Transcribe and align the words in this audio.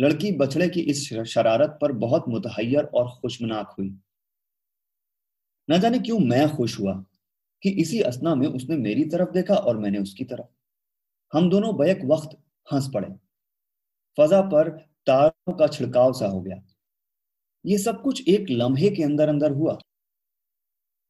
लड़की 0.00 0.32
बछड़े 0.32 0.68
की 0.68 0.80
इस 0.80 1.12
शरारत 1.26 1.78
पर 1.82 1.92
बहुत 1.92 2.24
मुतहैर 2.28 2.84
और 2.84 3.08
खुशमनाक 3.08 3.74
हुई। 3.78 3.98
न 5.70 5.80
जाने 5.80 5.98
क्यों 5.98 6.18
मैं 6.18 6.56
खुश 6.56 6.80
हुआ 6.80 7.04
कि 7.62 7.70
इसी 7.70 8.00
असना 8.00 8.34
में 8.34 8.46
उसने 8.46 8.76
मेरी 8.76 9.04
तरफ़ 9.04 9.30
देखा 9.30 9.54
और 9.54 9.78
मैंने 9.78 9.98
उसकी 9.98 10.24
तरफ़। 10.24 10.46
हम 11.36 11.50
दोनों 11.50 11.76
बैक 11.76 12.00
वक्त 12.04 12.38
हंस 12.72 12.90
पड़े। 12.94 13.08
फजा 14.18 14.40
पर 14.40 14.68
तारों 15.06 15.54
का 15.54 15.66
छिड़काव 15.66 16.12
सा 16.12 16.26
हो 16.26 16.40
गया। 16.40 16.62
ये 17.66 17.78
सब 17.78 18.02
कुछ 18.02 18.28
एक 18.28 18.46
लम्हे 18.50 18.90
के 18.90 19.02
अंदर 19.02 19.28
अंदर 19.28 19.50
हुआ। 19.50 19.78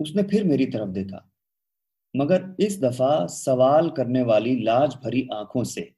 उसने 0.01 0.23
फिर 0.23 0.45
मेरी 0.45 0.67
तरफ़ 0.67 0.89
देखा। 0.89 1.31
मगर 2.17 2.57
इस 2.61 2.81
दफ़ा 2.81 3.27
सवाल 3.27 3.91
करने 3.91 4.23
वाली 4.23 4.63
लाज 4.63 4.95
भरी 4.95 5.29
आँखों 5.35 5.65
से 5.65 5.95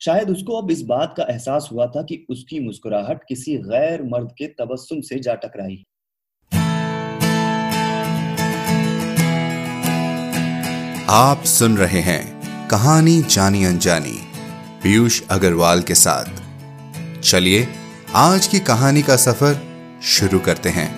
शायद 0.00 0.30
उसको 0.30 0.60
अब 0.62 0.70
इस 0.70 0.82
बात 0.82 1.14
का 1.16 1.24
एहसास 1.30 1.68
हुआ 1.72 1.86
था 1.86 2.02
कि 2.02 2.26
उसकी 2.30 2.60
मुस्कुराहट 2.60 3.22
किसी 3.28 3.56
गैर 3.58 4.02
मर्द 4.02 4.28
के 4.38 4.46
तबस्सुम 4.46 5.00
से 5.00 5.18
जा 5.18 5.34
टकराई। 5.34 5.84
आप 11.10 11.42
सुन 11.44 11.76
रहे 11.76 12.00
हैं 12.00 12.68
कहानी 12.68 13.22
जानी 13.22 13.64
अनजानी, 13.64 14.18
पीयूष 14.82 15.20
अग्रवाल 15.30 15.82
के 15.82 15.94
साथ। 15.94 17.20
चलिए, 17.20 17.66
आज 18.14 18.46
की 18.46 18.60
कहानी 18.60 19.02
का 19.02 19.16
सफ़र 19.16 19.60
शुरू 20.02 20.38
करते 20.38 20.68
हैं। 20.68 20.88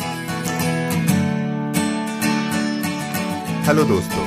हेलो 3.64 3.84
दोस्तों, 3.84 4.26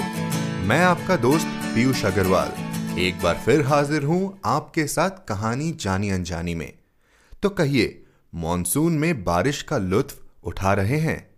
मैं 0.65 0.83
आपका 0.83 1.15
दोस्त 1.15 1.47
पीयूष 1.47 2.05
अग्रवाल। 2.05 2.62
एक 2.99 3.21
बार 3.21 3.41
फिर 3.45 3.61
हाजिर 3.61 4.03
हूँ 4.03 4.39
आपके 4.45 4.87
साथ 4.87 5.09
कहानी 5.09 5.71
जानी 5.71 6.09
अनजानी 6.09 6.55
में। 6.55 6.73
तो 7.43 7.49
कहिए, 7.49 8.03
मॉनसून 8.35 8.93
में 8.93 9.23
बारिश 9.23 9.61
का 9.61 9.77
लुत्फ 9.77 10.21
उठा 10.43 10.73
रहे 10.73 10.97
हैं? 10.97 11.35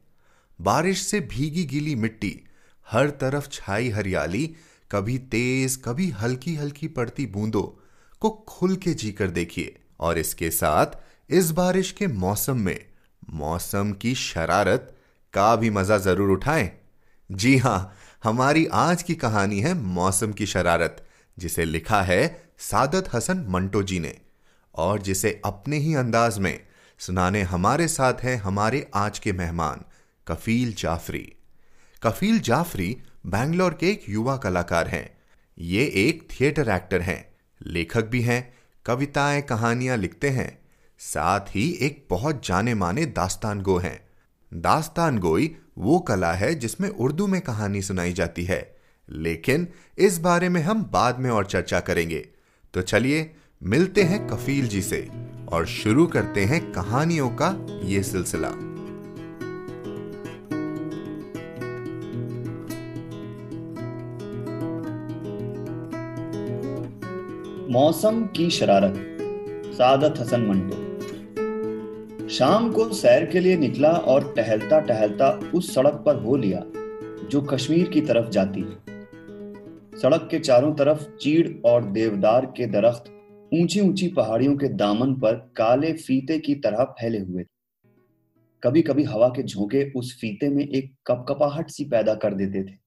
बारिश 0.62 1.02
से 1.02 1.20
भीगी 1.20 1.64
गीली 1.64 1.96
मिट्टी, 1.96 2.44
हर 2.92 3.10
तरफ़ 3.10 3.48
छाई 3.52 3.90
हरियाली, 3.90 4.56
कभी 4.92 5.18
तेज, 5.18 5.82
कभी 5.86 6.10
हल्की 6.10 6.56
हल्की 6.56 6.88
पड़ती 6.88 7.26
बूंदों 7.26 7.84
को 8.20 8.30
खुल 8.30 8.76
के 8.76 8.94
जीकर 8.94 9.28
देखिए। 9.28 9.80
और 10.00 10.18
इसके 10.18 10.52
साथ, 10.52 10.86
इस 11.30 11.52
बारिश 11.52 11.92
के 11.92 12.08
मौसम 12.08 12.58
में, 12.58 12.86
मौसम 13.34 13.92
की 13.92 14.16
शरारत 14.16 14.96
का 15.34 15.56
भी 15.56 15.70
मज़ा 15.70 15.98
ज़रूर 15.98 16.30
उठाएँ। 16.30 16.72
जी 17.32 17.58
हाँ, 17.58 17.96
हमारी 18.24 18.66
आज 18.66 19.04
की 19.04 19.16
कहानी 19.16 19.60
है 19.60 19.74
मौसम 19.74 20.32
की 20.32 20.46
शरारत। 20.46 21.05
जिसे 21.40 21.66
लिखा 21.66 22.02
है 22.02 22.50
सादत 22.58 23.10
हसन 23.14 23.46
मंटो 23.50 23.84
जी 23.84 24.00
ने, 24.00 24.18
और 24.76 25.02
जिसे 25.02 25.42
अपने 25.46 25.78
ही 25.78 25.96
अंदाज 25.96 26.40
में 26.40 26.60
सुनाने 27.00 27.42
हमारे 27.42 27.88
साथ 27.88 28.14
हैं 28.14 28.38
हमारे 28.38 28.92
आज 28.94 29.20
के 29.20 29.34
मेहमान, 29.34 29.82
कफील 30.28 30.74
जाफरी। 30.74 31.34
कफील 32.04 32.40
जाफरी 32.40 33.02
बैंगलोर 33.26 33.74
के 33.74 33.90
एक 33.90 34.04
युवा 34.10 34.38
कलाकार 34.38 34.88
हैं। 34.88 35.18
ये 35.60 35.86
एक 35.86 36.28
थिएटर 36.32 36.70
एक्टर 36.70 37.02
हैं, 37.02 37.36
लेखक 37.66 38.06
भी 38.06 38.22
हैं, 38.22 38.54
कविताएँ, 38.86 39.42
कहानियाँ 39.42 39.98
लिखते 39.98 40.30
हैं, 40.30 40.60
साथ 41.00 41.40
ही 41.40 41.72
एक 41.72 42.08
बहुत 42.10 42.48
जाने 42.48 42.74
माने 42.74 43.06
दास्तान 43.06 43.62
गो 43.62 43.78
हैं। 43.78 44.06
दास्तान 44.54 45.20
गोई 45.20 45.56
वो 45.78 46.00
कला 46.00 46.34
है 46.34 46.56
जिसमें 46.56 46.90
उर्दू 46.90 47.28
में 47.28 47.42
कहानी 47.42 47.82
सुनाई 47.82 48.14
जाती 48.14 48.44
है। 48.44 48.75
लेकिन 49.10 49.68
इस 49.98 50.20
बारे 50.20 50.50
में 50.50 50.62
हम 50.62 50.84
बाद 50.84 51.20
में 51.20 51.30
और 51.30 51.46
चर्चा 51.46 51.80
करेंगे। 51.80 52.28
तो 52.74 52.82
चलिए, 52.82 53.36
मिलते 53.64 54.04
हैं 54.04 54.28
कफील 54.28 54.68
जी 54.68 54.82
से 54.82 55.10
और 55.52 55.66
शुरू 55.66 56.08
करते 56.08 56.42
हैं 56.42 56.72
कहानियों 56.72 57.30
का 57.30 57.68
ये 57.84 58.04
सिलसिला। 58.04 58.50
मौसम 67.70 68.26
की 68.26 68.50
शरारत, 68.50 68.94
सादत 69.74 70.20
हसन 70.20 70.42
मंटो। 70.42 70.86
शाम 72.30 72.72
को 72.72 72.94
सैर 72.94 73.26
के 73.26 73.40
लिए 73.40 73.58
निकला 73.58 73.90
और 73.90 74.34
टहलता 74.38 74.80
टहलता 74.80 75.30
उस 75.54 75.76
सड़क 75.76 76.04
पर 76.06 76.16
हो 76.16 76.36
लिया, 76.36 76.64
जो 77.30 77.42
कश्मीर 77.42 77.88
की 77.88 78.02
तरफ़ 78.02 78.30
जाती 78.30 78.62
है। 78.62 78.85
सड़क 80.06 80.28
के 80.32 80.40
चारों 80.40 80.74
तरफ़ 80.76 81.18
चीड़ 81.18 81.68
और 81.68 81.86
देवदार 81.86 82.46
के 82.46 82.66
दरख्त 82.66 83.04
ऊँची 83.54 83.80
ऊँची 83.80 84.08
पहाड़ियों 84.08 84.58
के 84.58 84.68
दामन 84.68 85.14
पर 85.14 85.36
काले 85.58 85.94
फीते 85.94 86.40
की 86.40 86.56
तरह 86.56 86.84
फैले 86.84 87.20
हुए 87.20 87.44
थे। 87.44 87.48
कभी 88.64 88.82
कभी 88.82 89.04
हवा 89.04 89.30
के 89.30 89.44
झोंके 89.44 89.92
उस 89.92 90.18
फीते 90.22 90.50
में 90.50 90.68
एक 90.68 90.94
कपकपाहट 91.08 91.70
सी 91.70 91.86
पैदा 91.86 92.16
कर 92.16 92.34
देते 92.34 92.64
थे। 92.64 92.78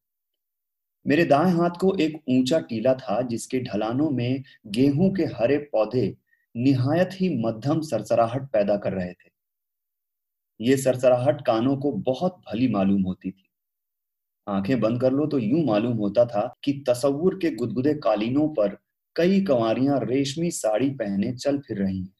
मेरे 1.06 1.24
दाएँ 1.24 1.52
हाथ 1.52 1.70
को 1.70 1.96
एक 2.00 2.16
ऊँचा 2.28 2.58
टीला 2.58 2.94
था 2.94 3.22
जिसके 3.22 3.60
ढलानों 3.60 4.10
में 4.10 4.42
गेहूँ 4.66 5.14
के 5.14 5.24
हरे 5.24 5.58
पौधे 5.58 6.16
निहायत 6.56 7.10
ही 7.12 7.44
मध्यम 7.44 7.80
सरसराहट 7.80 8.42
पैदा 8.42 8.76
कर 8.76 8.92
रहे 8.92 9.12
थे। 9.12 9.30
ये 10.60 10.76
सरसराहट 10.76 11.46
कानों 11.46 11.76
को 11.76 11.92
बहुत 11.92 12.42
भली 12.52 12.68
मालूम 12.68 13.02
होती 13.02 13.30
थी। 13.30 13.47
आँखें 14.48 14.80
बंद 14.80 15.00
कर 15.00 15.12
लो 15.12 15.26
तो 15.26 15.38
यूँ 15.38 15.64
मालूम 15.64 15.96
होता 15.96 16.24
था 16.24 16.54
कि 16.64 16.84
तसव्वुर 16.88 17.34
के 17.34 17.50
गुदगुदे 17.50 17.94
कालीनों 17.94 18.48
पर 18.48 18.76
कई 19.16 19.40
कंवारियाँ 19.40 20.00
रेशमी 20.02 20.50
साड़ी 20.50 20.90
पहने 20.90 21.32
चल 21.32 21.58
फिर 21.58 21.78
रही 21.78 21.98
हैं। 21.98 22.14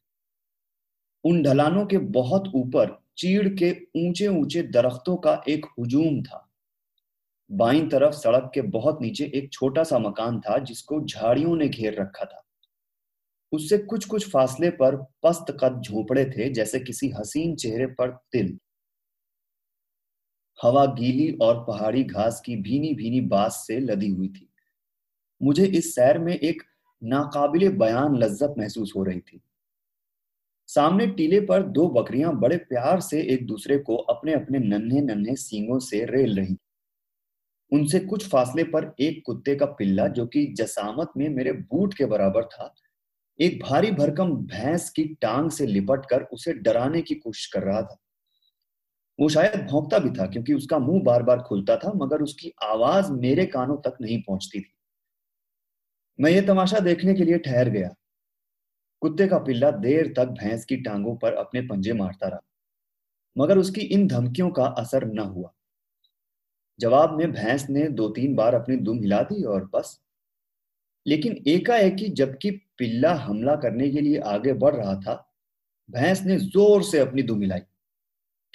उन 1.24 1.42
ढलानों 1.42 1.86
के 1.86 1.98
बहुत 1.98 2.52
ऊपर 2.54 2.98
चीड़ 3.18 3.48
के 3.48 3.70
ऊँचे 3.96 4.28
ऊँचे 4.28 4.62
दरख्तों 4.62 5.16
का 5.16 5.42
एक 5.48 5.66
हुजूम 5.78 6.22
था। 6.22 6.44
बाईं 7.50 7.88
तरफ़ 7.88 8.14
सड़क 8.14 8.50
के 8.54 8.62
बहुत 8.62 8.98
नीचे 9.02 9.32
एक 9.34 9.52
छोटा 9.52 9.82
सा 9.82 9.98
मकान 9.98 10.40
था 10.40 10.58
जिसको 10.58 11.00
झाड़ियों 11.00 11.56
ने 11.56 11.68
घेर 11.68 12.00
रखा 12.00 12.24
था। 12.24 12.44
उससे 13.52 13.78
कुछ 13.78 14.04
कुछ 14.04 14.30
फासले 14.30 14.70
पर 14.70 14.96
पस्त 15.22 15.56
कद 15.60 15.80
झोपड़े 15.80 16.24
थे 16.24 16.48
जैसे 16.48 16.80
किसी 16.80 17.08
हसीन 17.08 17.56
चेहरे 17.56 17.86
पर 17.86 18.10
तिल। 18.32 18.58
हवा 20.62 20.86
गीली 20.86 21.30
और 21.32 21.64
पहाड़ी 21.64 22.04
घास 22.04 22.40
की 22.40 22.56
भीनी 22.56 22.94
भीनी 22.94 23.20
बास 23.20 23.64
से 23.66 23.80
लदी 23.80 24.08
हुई 24.08 24.28
थी। 24.28 24.48
मुझे 25.42 25.66
इस 25.66 25.94
सैर 25.94 26.18
में 26.18 26.34
एक 26.34 26.62
नाकाबिले 27.02 27.68
बयान 27.68 28.16
लज्जत 28.16 28.54
महसूस 28.58 28.92
हो 28.96 29.04
रही 29.04 29.20
थी। 29.20 29.40
सामने 30.66 31.06
टीले 31.06 31.40
पर 31.40 31.62
दो 31.62 31.88
बकरियाँ 31.88 32.32
बड़े 32.40 32.56
प्यार 32.56 33.00
से 33.00 33.22
एक 33.22 33.46
दूसरे 33.46 33.78
को 33.78 33.96
अपने 33.96 34.32
अपने 34.32 34.58
नन्हे 34.58 35.00
नन्हे 35.00 35.36
सींगों 35.36 35.78
से 35.78 36.04
रेल 36.04 36.36
रही 36.36 36.56
उनसे 37.72 38.00
कुछ 38.00 38.28
फासले 38.28 38.64
पर 38.64 38.94
एक 39.00 39.22
कुत्ते 39.26 39.54
का 39.56 39.66
पिल्ला, 39.66 40.06
जो 40.08 40.26
कि 40.26 40.46
जसामत 40.46 41.10
में 41.16 41.28
मेरे 41.28 41.52
बूट 41.52 41.94
के 41.94 42.04
बराबर 42.04 42.44
था, 42.44 42.74
एक 43.40 43.62
भारी 43.62 43.90
भरकम 43.90 44.32
भैंस 44.32 44.90
की 44.90 45.04
टांग 45.04 45.50
से 45.50 45.66
लिपट 45.66 46.06
कर 46.06 46.22
उसे 46.22 46.52
डराने 46.52 47.02
की 47.02 47.14
कोशिश 47.14 47.46
कर 47.46 47.62
रहा 47.62 47.82
था। 47.82 47.98
वो 49.18 49.28
शायद 49.28 49.66
भौंकता 49.70 49.98
भी 49.98 50.10
था, 50.10 50.26
क्योंकि 50.26 50.54
उसका 50.54 50.78
मुँह 50.78 51.02
बार 51.04 51.22
बार 51.22 51.42
खुलता 51.42 51.76
था, 51.76 51.92
मगर 51.94 52.22
उसकी 52.22 52.52
आवाज़ 52.64 53.10
मेरे 53.12 53.46
कानों 53.48 53.76
तक 53.80 53.96
नहीं 54.00 54.20
पहुँचती 54.22 54.60
थी। 54.60 54.72
मैं 56.18 56.30
ये 56.30 56.40
तमाशा 56.42 56.78
देखने 56.80 57.14
के 57.14 57.24
लिए 57.24 57.38
ठहर 57.38 57.68
गया। 57.70 57.94
कुत्ते 59.02 59.26
का 59.28 59.38
पिल्ला 59.38 59.70
देर 59.72 60.12
तक 60.16 60.28
भैंस 60.40 60.64
की 60.64 60.76
टांगों 60.78 61.14
पर 61.16 61.34
अपने 61.36 61.60
पंजे 61.62 61.92
मारता 61.92 62.28
रहा, 62.28 62.40
मगर 63.36 63.58
उसकी 63.58 63.80
इन 63.82 64.06
धमकियों 64.08 64.50
का 64.50 64.64
असर 64.78 65.04
न 65.06 65.18
हुआ। 65.18 65.52
जवाब 66.78 67.16
में 67.18 67.30
भैंस 67.32 67.68
ने 67.70 67.88
दो 67.90 68.08
तीन 68.08 68.34
बार 68.34 68.54
अपनी 68.54 68.76
दुम 68.78 68.98
हिला 68.98 69.20
दी 69.22 69.42
और 69.44 69.64
बस। 69.74 69.98
लेकिन 71.06 71.42
एकाएकी 71.48 72.08
जबकि 72.10 72.50
पिल्ला 72.78 73.12
हमला 73.16 73.54
करने 73.56 73.88
के 73.90 74.00
लिए 74.00 74.18
आगे 74.26 74.52
बढ़ 74.54 74.74
रहा 74.74 74.94
था, 74.96 75.14
भैंस 75.88 76.22
ने 76.22 76.36
ज़ोर 76.38 76.82
से 76.82 76.98
अपनी 76.98 77.22
दुम 77.22 77.40
हिलाई। 77.42 77.60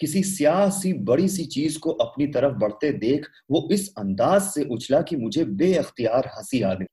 किसी 0.04 0.24
स्याह 0.24 0.70
सी 0.70 0.94
बड़ी 0.94 1.30
सी 1.30 1.46
चीज़ 1.46 1.80
को 1.80 1.92
अपनी 1.92 2.28
तरफ़ 2.28 2.54
बढ़ते 2.54 2.94
देख, 2.94 3.28
वो 3.52 3.70
इस 3.72 3.94
अंदाज 3.98 4.42
से 4.42 4.64
उछला 4.64 5.02
कि 5.02 5.16
मुझे 5.16 5.46
बेअख्तियार 5.46 6.28
हँसी 6.28 6.62
आ 6.62 6.74
गई। 6.74 6.86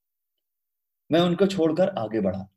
मैं 1.13 1.21
उनको 1.21 1.47
छोड़कर 1.47 1.89
आगे 1.89 2.21
बढ़ा। 2.21 2.49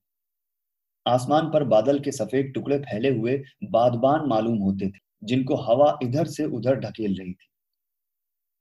आसमान 1.07 1.51
पर 1.51 1.63
बादल 1.63 1.99
के 1.99 2.11
सफ़ेद 2.11 2.51
टुकड़े 2.55 2.79
फैले 2.79 3.09
हुए 3.09 3.43
बादबान 3.63 4.27
मालूम 4.27 4.57
होते 4.57 4.87
थे, 4.87 4.99
जिनको 5.23 5.55
हवा 5.55 5.99
इधर 6.03 6.27
से 6.27 6.45
उधर 6.45 6.75
ढकेल 6.75 7.17
रही 7.19 7.33
थी। 7.33 7.49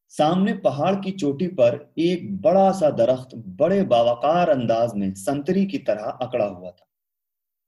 सामने 0.09 0.55
पहाड़ 0.55 0.95
की 0.95 1.11
चोटी 1.11 1.47
पर 1.47 1.93
एक 1.99 2.41
बड़ा 2.43 2.73
सा 2.73 2.91
दरख्त 2.91 3.29
बड़े 3.35 3.83
बावकार 3.83 4.49
अंदाज 4.49 4.91
में 4.97 5.15
संतरी 5.15 5.67
की 5.67 5.79
तरह 5.79 6.05
अकड़ा 6.05 6.47
हुआ 6.47 6.71
था। 6.71 6.87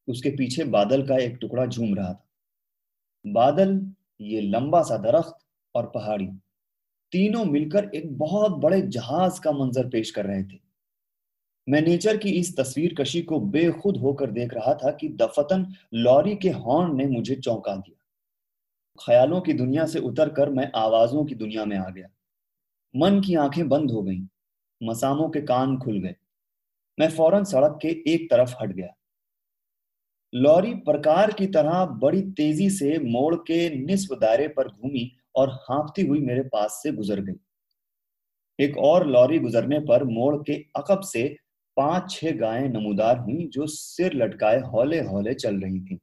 उसके 0.09 0.31
पीछे 0.31 0.65
बादल 0.65 1.06
का 1.06 1.17
एक 1.17 1.38
टुकड़ा 1.41 1.67
झूम 1.67 1.94
रहा 1.94 2.12
था। 2.12 2.29
बादल 3.27 3.93
ये 4.20 4.40
लंबा 4.40 4.82
सा 4.82 4.96
दरख्त 4.96 5.37
और 5.75 5.87
पहाड़ी। 5.94 6.26
तीनों 7.12 7.44
मिलकर 7.44 7.90
एक 7.94 8.19
बहुत 8.19 8.52
बड़े 8.52 8.82
जहाज़ 8.82 9.40
का 9.40 9.52
मंजर 9.52 9.88
पेश 9.88 10.11
कर 10.11 10.26
रहे 10.26 10.43
थे। 10.44 10.58
मैं 11.69 11.82
नेचर 11.82 12.16
की 12.16 12.31
इस 12.31 12.56
तस्वीर 12.56 12.94
कशी 12.94 13.22
को 13.22 13.40
बेखुद 13.40 13.96
होकर 13.96 14.31
देख 14.31 14.55
रहा 14.55 14.75
था 14.75 14.90
कि 14.90 15.08
दफतन 15.08 15.75
लॉरी 15.94 16.37
के 16.37 16.50
हॉर्न 16.50 16.96
ने 16.96 17.06
मुझे 17.06 17.34
चौंका 17.34 17.76
दिया। 17.76 18.00
ख्यालों 19.06 19.40
की 19.40 19.52
दुनिया 19.52 19.87
से 19.87 19.99
उतरकर 19.99 20.50
मैं 20.50 20.72
आवाजों 20.76 21.25
की 21.25 21.34
दुनिया 21.34 21.64
में 21.64 21.76
आ 21.76 21.88
गया। 21.88 22.08
मन 22.96 23.20
की 23.20 23.34
आँखें 23.34 23.69
बंद 23.69 23.90
हो 23.90 24.02
गईं, 24.02 24.26
मसामों 24.82 25.28
के 25.28 25.40
कान 25.40 25.78
खुल 25.78 26.00
गए। 26.00 26.14
मैं 26.99 27.10
फ़ौरन 27.10 27.44
सड़क 27.44 27.78
के 27.82 27.88
एक 27.88 28.31
तरफ़ 28.31 28.55
हट 28.62 28.72
गया। 28.72 28.94
लॉरी 30.34 30.72
प्रकार 30.75 31.31
की 31.32 31.46
तरह 31.46 31.84
बड़ी 32.02 32.20
तेज़ी 32.31 32.69
से 32.70 32.98
मोड़ 32.98 33.34
के 33.36 33.69
निस्व 33.76 34.14
दायरे 34.14 34.48
पर 34.48 34.69
घूमी 34.69 35.10
और 35.36 35.50
हाँफती 35.62 36.06
हुई 36.06 36.20
मेरे 36.20 36.42
पास 36.42 36.81
से 36.82 36.92
गुजर 36.92 37.20
गई। 37.20 38.64
एक 38.64 38.76
और 38.78 39.06
लॉरी 39.06 39.38
गुजरने 39.38 39.78
पर 39.81 40.04
मोड़ 40.04 40.34
के 40.42 40.54
अकब 40.76 41.00
से 41.00 41.25
पाँच 41.76 42.10
छह 42.10 42.31
गायें 42.31 42.69
नमूदार 42.69 43.19
हुई 43.19 43.48
जो 43.52 43.66
सिर 43.66 44.14
लटकाए 44.14 44.60
हौले 44.60 45.00
हौले 45.00 45.34
चल 45.34 45.60
रही 45.60 45.81
थी। 45.81 45.98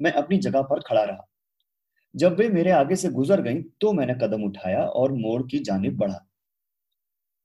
मैं 0.00 0.12
अपनी 0.12 0.38
जगह 0.38 0.62
पर 0.62 0.80
खड़ा 0.80 1.04
रहा। 1.04 1.28
जब 2.14 2.36
वे 2.36 2.48
मेरे 2.48 2.70
आगे 2.70 2.96
से 2.96 3.08
गुजर 3.08 3.40
गईं 3.42 3.62
तो 3.80 3.92
मैंने 3.92 4.14
कदम 4.14 4.44
उठाया 4.44 4.84
और 4.84 5.12
मोड़ 5.12 5.42
की 5.42 5.58
जानब 5.58 5.96
बढ़ा। 5.96 6.26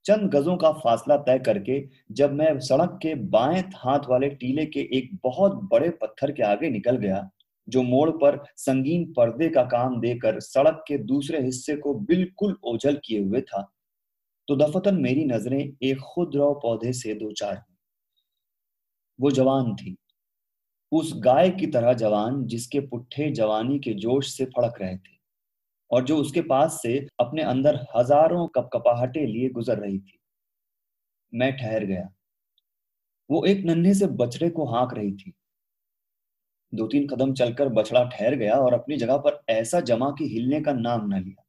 चंद 0.08 0.30
गजों 0.30 0.56
का 0.56 0.70
फासला 0.72 1.16
तय 1.16 1.38
करके 1.38 1.82
जब 2.12 2.32
मैं 2.32 2.58
सड़क 2.60 2.98
के 3.02 3.14
बाएँ 3.30 3.62
हाथ 3.76 4.08
वाले 4.08 4.28
टीले 4.30 4.64
के 4.66 4.80
एक 4.98 5.10
बहुत 5.24 5.60
बड़े 5.72 5.88
पत्थर 6.02 6.32
के 6.32 6.42
आगे 6.42 6.70
निकल 6.70 6.96
गया, 6.96 7.28
जो 7.68 7.82
मोड़ 7.82 8.10
पर 8.10 8.42
संगीन 8.56 9.04
पर्दे 9.12 9.48
का 9.48 9.62
काम 9.64 10.00
देकर 10.00 10.38
सड़क 10.40 10.82
के 10.88 10.98
दूसरे 10.98 11.42
हिस्से 11.42 11.76
को 11.76 11.94
बिल्कुल 11.94 12.56
ओझल 12.64 12.98
किए 13.04 13.20
हुए 13.20 13.40
था 13.40 13.62
तो 14.48 14.56
दफतन 14.56 15.00
मेरी 15.00 15.24
नज़रें 15.24 15.60
एक 15.82 15.98
खुदरव 16.04 16.54
पौधे 16.54 16.92
से 16.92 17.14
दो 17.14 17.30
चार 17.32 17.62
वो 19.18 19.30
जवान 19.30 19.74
थी, 19.74 19.96
उस 20.92 21.12
गाय 21.16 21.50
की 21.50 21.66
तरह 21.66 21.92
जवान 21.94 22.44
जिसके 22.46 22.80
पुट्ठे 22.80 23.30
जवानी 23.30 23.78
के 23.78 23.94
जोश 23.96 24.32
से 24.36 24.44
फड़क 24.46 24.82
रहे 24.82 24.96
थे। 24.96 25.17
और 25.90 26.04
जो 26.04 26.16
उसके 26.16 26.40
पास 26.40 26.78
से 26.82 27.06
अपने 27.20 27.42
अंदर 27.42 27.76
हज़ारों 27.96 28.46
कपकपाहटे 28.46 29.26
लिए 29.26 29.48
गुजर 29.48 29.78
रही 29.78 29.98
थी। 29.98 30.18
मैं 31.32 31.52
ठहर 31.56 31.84
गया। 31.84 32.08
वो 33.30 33.44
एक 33.44 33.64
नन्हे 33.66 33.94
से 33.94 34.06
बछड़े 34.06 34.50
को 34.50 34.64
हाँक 34.66 34.94
रही 34.94 35.12
थी। 35.12 35.32
दो 36.72 36.86
तीन 36.86 37.06
कदम 37.08 37.32
चलकर 37.34 37.68
बछड़ा 37.68 38.02
ठहर 38.04 38.34
गया 38.34 38.54
और 38.54 38.74
अपनी 38.74 38.96
जगह 38.96 39.16
पर 39.16 39.40
ऐसा 39.50 39.80
जमा 39.80 40.10
कि 40.10 40.28
हिलने 40.28 40.60
का 40.60 40.72
नाम 40.72 41.06
न 41.06 41.22
लिया। 41.22 41.44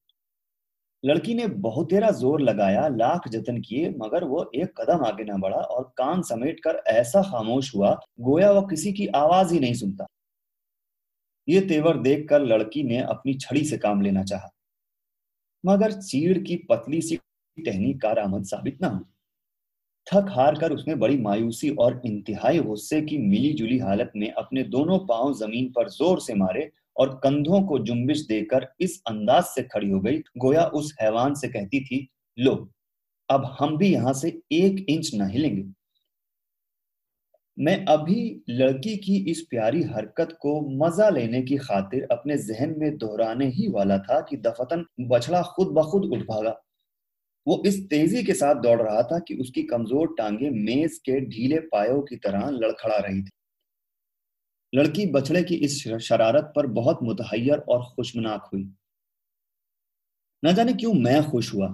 लड़की 1.03 1.33
ने 1.33 1.45
बहुत 1.47 1.89
तेरा 1.89 2.09
ज़ोर 2.11 2.41
लगाया, 2.41 2.87
लाख 2.87 3.27
जतन 3.27 3.59
किए, 3.61 3.89
मगर 3.89 4.23
वो 4.23 4.51
एक 4.55 4.73
कदम 4.81 5.05
आगे 5.05 5.23
ना 5.23 5.37
बढ़ा 5.37 5.57
और 5.57 5.83
कान 5.97 6.21
समेट 6.21 6.59
कर 6.59 6.81
ऐसा 6.87 7.21
खामोश 7.21 7.75
हुआ, 7.75 7.93
गोया 8.19 8.51
वह 8.51 8.67
किसी 8.69 8.93
की 8.93 9.07
आवाज़ 9.07 9.53
ही 9.53 9.59
नहीं 9.59 9.73
सुनता। 9.73 10.05
ये 11.49 11.61
तेवर 11.61 11.97
देखकर 11.97 12.41
लड़की 12.41 12.83
ने 12.83 12.97
अपनी 12.97 13.33
छड़ी 13.33 13.63
से 13.65 13.77
काम 13.77 14.01
लेना 14.01 14.23
चाहा। 14.23 14.49
मगर 15.63 15.91
चीड़ 15.91 16.37
की 16.37 16.55
पतली 16.69 17.01
सी 17.01 17.15
टहनी 17.57 17.93
कार 17.93 18.17
साबित 18.43 18.81
ना 18.81 18.87
हुई। 18.87 19.05
थक 20.07 20.29
हार 20.29 20.59
कर 20.59 20.71
उसने 20.71 20.95
बड़ी 20.95 21.17
मायूसी 21.17 21.69
और 21.69 22.01
इंतहाई 22.05 22.59
गुस्से 22.59 23.01
की 23.01 23.17
मिली 23.17 23.53
जुली 23.53 23.77
हालत 23.77 24.11
में 24.15 24.31
अपने 24.31 24.63
दोनों 24.65 24.99
पाँव 24.99 25.33
ज़मीन 25.33 25.71
पर 25.71 25.89
ज़ोर 25.89 26.19
से 26.19 26.33
मारे 26.33 26.69
और 26.97 27.09
कंधों 27.23 27.61
को 27.61 27.79
जुम्बिश 27.79 28.25
देकर 28.27 28.67
इस 28.81 29.01
अंदाज 29.07 29.43
से 29.43 29.63
खड़ी 29.63 29.89
हो 29.89 29.99
गई, 29.99 30.17
गोया 30.37 30.63
उस 30.63 30.95
हैवान 31.01 31.33
से 31.33 31.47
कहती 31.47 31.83
थी, 31.85 32.07
लो, 32.37 32.71
अब 33.29 33.45
हम 33.59 33.77
भी 33.77 33.91
यहाँ 33.93 34.13
से 34.13 34.29
एक 34.51 34.85
इंच 34.89 35.11
न 35.15 35.29
हिलेंगे। 35.29 35.63
मैं 37.59 37.85
अभी 37.85 38.43
लड़की 38.49 38.95
की 38.97 39.15
इस 39.31 39.41
प्यारी 39.49 39.81
हरकत 39.83 40.37
को 40.41 40.59
मज़ा 40.85 41.09
लेने 41.09 41.41
की 41.41 41.57
खातिर 41.57 42.07
अपने 42.11 42.37
जहन 42.37 42.75
में 42.79 42.97
दोहराने 42.97 43.47
ही 43.47 43.67
वाला 43.67 43.97
था 43.97 44.19
कि 44.21 44.37
दफतन 44.37 44.85
बछड़ा 45.09 45.41
खुद 45.55 45.67
ब 45.67 45.83
खुद 45.83 46.05
उठ 46.05 46.19
भागा। 46.19 46.55
वो 47.47 47.61
इस 47.65 47.79
तेज़ी 47.89 48.23
के 48.23 48.33
साथ 48.33 48.61
दौड़ 48.61 48.81
रहा 48.81 49.01
था 49.03 49.19
कि 49.19 49.35
उसकी 49.35 49.63
कमज़ोर 49.63 50.13
टांगे 50.17 50.49
मेज 50.49 50.97
के 51.05 51.19
ढीले 51.21 51.59
पायों 51.73 52.01
की 52.01 52.15
तरह 52.17 52.49
लड़खड़ा 52.51 52.97
रही 52.97 53.21
थी। 53.21 53.29
लड़की 54.73 55.05
बछड़े 55.11 55.43
की 55.43 55.55
इस 55.57 55.77
शरारत 55.99 56.51
पर 56.55 56.67
बहुत 56.71 56.99
मुतहैर 57.03 57.57
और 57.59 57.83
खुशमनाक 57.95 58.49
हुई। 58.53 58.63
न 60.43 60.53
जाने 60.53 60.73
क्यों 60.73 60.93
मैं 60.93 61.21
खुश 61.31 61.53
हुआ 61.53 61.67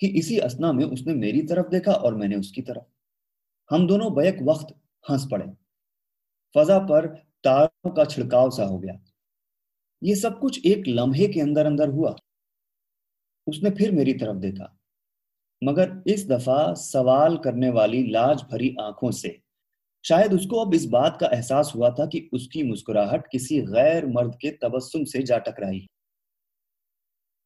कि 0.00 0.06
इसी 0.18 0.38
असना 0.40 0.72
में 0.72 0.84
उसने 0.84 1.14
मेरी 1.14 1.42
तरफ़ 1.42 1.68
देखा 1.70 1.92
और 1.92 2.14
मैंने 2.14 2.36
उसकी 2.36 2.62
तरफ़। 2.62 2.84
हम 3.70 3.86
दोनों 3.86 4.14
बैक 4.14 4.42
वक्त 4.42 4.74
हंस 5.10 5.28
पड़े। 5.30 5.46
फजा 6.54 6.78
पर 6.78 7.06
तारों 7.44 7.90
का 7.90 8.04
छिड़काव 8.04 8.50
सा 8.50 8.64
हो 8.64 8.78
गया। 8.78 9.00
ये 10.02 10.14
सब 10.16 10.38
कुछ 10.38 10.66
एक 10.66 10.84
लम्हे 10.88 11.28
के 11.28 11.40
अंदर 11.40 11.66
अंदर 11.66 11.88
हुआ। 11.88 12.16
उसने 13.46 13.70
फिर 13.70 13.92
मेरी 13.92 14.12
तरफ़ 14.12 14.36
देखा। 14.36 14.78
मगर 15.64 16.02
इस 16.06 16.28
दफ़ा 16.28 16.74
सवाल 16.74 17.36
करने 17.36 17.70
वाली 17.70 18.10
लाज 18.10 18.42
भरी 18.42 18.76
आँखों 18.80 19.10
से 19.10 19.38
शायद 20.04 20.32
उसको 20.32 20.64
अब 20.64 20.74
इस 20.74 20.86
बात 20.86 21.18
का 21.20 21.26
एहसास 21.26 21.72
हुआ 21.74 21.90
था 21.90 22.06
कि 22.06 22.30
उसकी 22.32 22.62
मुस्कुराहट 22.62 23.26
किसी 23.32 23.60
गैर 23.60 24.06
मर्द 24.06 24.34
के 24.34 24.50
तबस्सुम 24.50 25.04
से 25.04 25.22
जा 25.22 25.38
टकराई। 25.38 25.86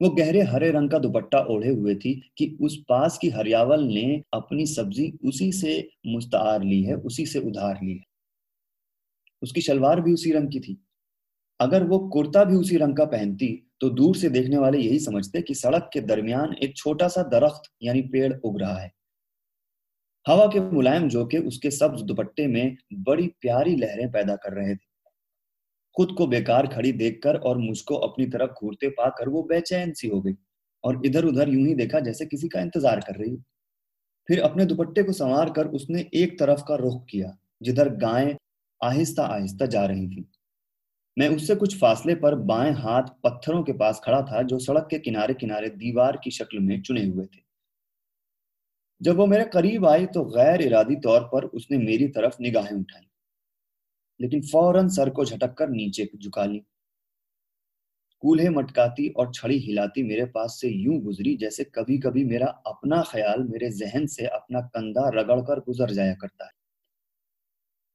वो 0.01 0.09
गहरे 0.11 0.41
हरे 0.43 0.71
रंग 0.71 0.91
का 0.91 0.99
दुपट्टा 0.99 1.39
ओढ़े 1.51 1.69
हुए 1.69 1.95
थी 1.95 2.15
कि 2.39 2.57
उस 2.61 2.77
पास 2.89 3.19
की 3.19 3.29
हरियावल 3.29 3.85
ने 3.85 4.23
अपनी 4.35 4.67
सब्ज़ी 4.67 5.13
उसी 5.25 5.51
से 5.53 5.89
मुस्तार 6.07 6.65
ली 6.65 6.83
है, 6.83 6.95
उसी 6.95 7.27
से 7.27 7.39
उधार 7.39 7.79
ली 7.83 7.93
है। 7.93 8.05
उसकी 9.43 9.61
शलवार 9.61 10.01
भी 10.01 10.13
उसी 10.13 10.33
रंग 10.33 10.51
की 10.51 10.61
थी। 10.61 10.77
अगर 11.61 11.85
वो 11.85 11.99
कुर्ता 12.09 12.45
भी 12.45 12.57
उसी 12.57 12.77
रंग 12.77 12.97
का 12.97 13.05
पहनती 13.05 13.49
तो 13.81 13.89
दूर 13.91 14.17
से 14.17 14.29
देखने 14.31 14.59
वाले 14.59 14.79
यही 14.79 14.99
समझते 14.99 15.43
कि 15.43 15.55
सड़क 15.55 15.91
के 15.93 16.01
दरमियान 16.01 16.55
एक 16.63 16.77
छोटा 16.77 17.09
सा 17.09 17.23
दरख्त, 17.23 17.71
यानी 17.83 18.03
पेड़, 18.03 18.33
उग 18.35 18.61
रहा 18.61 18.79
है। 18.79 18.91
हवा 20.27 20.47
के 20.47 20.61
मुलायम 20.61 21.09
झोंके 21.09 21.39
उसके 21.39 21.71
सब्ज 21.71 22.03
दुपट्टे 22.03 22.47
में 22.47 22.77
बड़ी 22.93 23.27
प्यारी 23.41 23.77
लहरें 23.77 24.11
पैदा 24.13 24.37
कर 24.37 24.53
रहे 24.53 24.75
थे। 24.75 24.96
खुद 25.97 26.15
को 26.19 26.27
बेकार 26.27 26.67
खड़ी 26.67 26.93
देखकर 26.95 27.37
और 27.41 27.59
मुझको 27.59 27.97
अपनी 28.07 28.27
तरफ़ 28.27 28.51
घूरते 28.55 28.89
पाकर 28.93 29.29
वो 29.29 29.43
बेचैन 29.45 29.93
सी 29.93 30.09
हो 30.09 30.21
गई 30.21 30.35
और 30.85 31.01
इधर 31.07 31.25
उधर 31.25 31.49
यूँ 31.49 31.67
ही 31.67 31.75
देखा 31.75 32.01
जैसे 32.01 32.27
किसी 32.27 32.49
का 32.49 32.61
इंतज़ार 32.61 33.01
कर 33.01 33.17
रही 33.17 33.37
फिर 34.29 34.41
अपने 34.41 34.65
दुपट्टे 34.67 35.03
को 35.03 35.13
संवार 35.13 35.51
कर 35.51 35.67
उसने 35.71 36.05
एक 36.15 36.39
तरफ़ 36.39 36.63
का 36.69 36.75
रुख 36.77 37.05
किया, 37.11 37.37
जिधर 37.63 37.89
गायें 37.97 38.35
आहिस्ता 38.81 39.25
आहिस्ता 39.27 39.67
जा 39.67 39.85
रही 39.87 40.09
थी। 40.09 40.25
मैं 41.17 41.29
उससे 41.29 41.55
कुछ 41.57 41.79
फासले 41.81 42.15
पर 42.17 42.35
बाएँ 42.45 42.73
हाथ 42.75 43.03
पत्थरों 43.25 43.63
के 43.63 43.73
पास 43.75 44.01
खड़ा 44.05 44.21
था 44.23 44.43
जो 44.45 44.59
सड़क 44.59 44.89
के 44.91 44.99
किनारे 45.01 45.35
किनारे 45.35 45.69
दीवार 45.77 46.21
की 46.25 46.31
शक्ल 46.33 46.59
में 46.61 46.81
चुने 46.83 47.05
हुए 47.05 47.25
थे। 47.27 47.41
जब 49.01 49.17
वो 49.17 49.27
मेरे 49.27 49.45
करीब 49.53 49.87
आई 49.87 50.07
तो 50.09 50.25
गैर 50.27 50.63
इरादी 50.63 50.97
तौर 51.01 51.21
पर 51.33 51.45
उसने 51.47 51.79
मेरी 51.79 52.09
तरफ़ 52.11 52.37
निगाहें 52.43 52.73
उठाई। 52.73 53.06
लेकिन 54.21 54.43
फ़ौरन 54.43 54.89
सर 54.89 55.11
को 55.11 55.25
झटक 55.25 55.55
कर 55.55 55.69
नीचे 55.69 56.11
झुका 56.23 56.45
ली। 56.45 56.63
कूल्हे 58.21 58.49
मटकाती 58.49 59.09
और 59.09 59.33
छड़ी 59.35 59.59
हिलाती 59.59 60.03
मेरे 60.03 60.25
पास 60.25 60.59
से 60.61 60.69
यूँ 60.69 61.01
गुजरी 61.01 61.37
जैसे 61.37 61.65
कभी 61.65 61.99
कभी 61.99 62.25
मेरा 62.25 62.47
अपना 62.47 63.03
ख्याल 63.03 63.43
मेरे 63.43 63.71
जहन 63.71 64.07
से 64.07 64.27
अपना 64.27 64.61
कंधा 64.61 65.09
रगड़ 65.09 65.41
कर 65.41 65.61
गुजर 65.61 65.91
जाया 65.91 66.15
करता 66.15 66.45
है। 66.45 66.51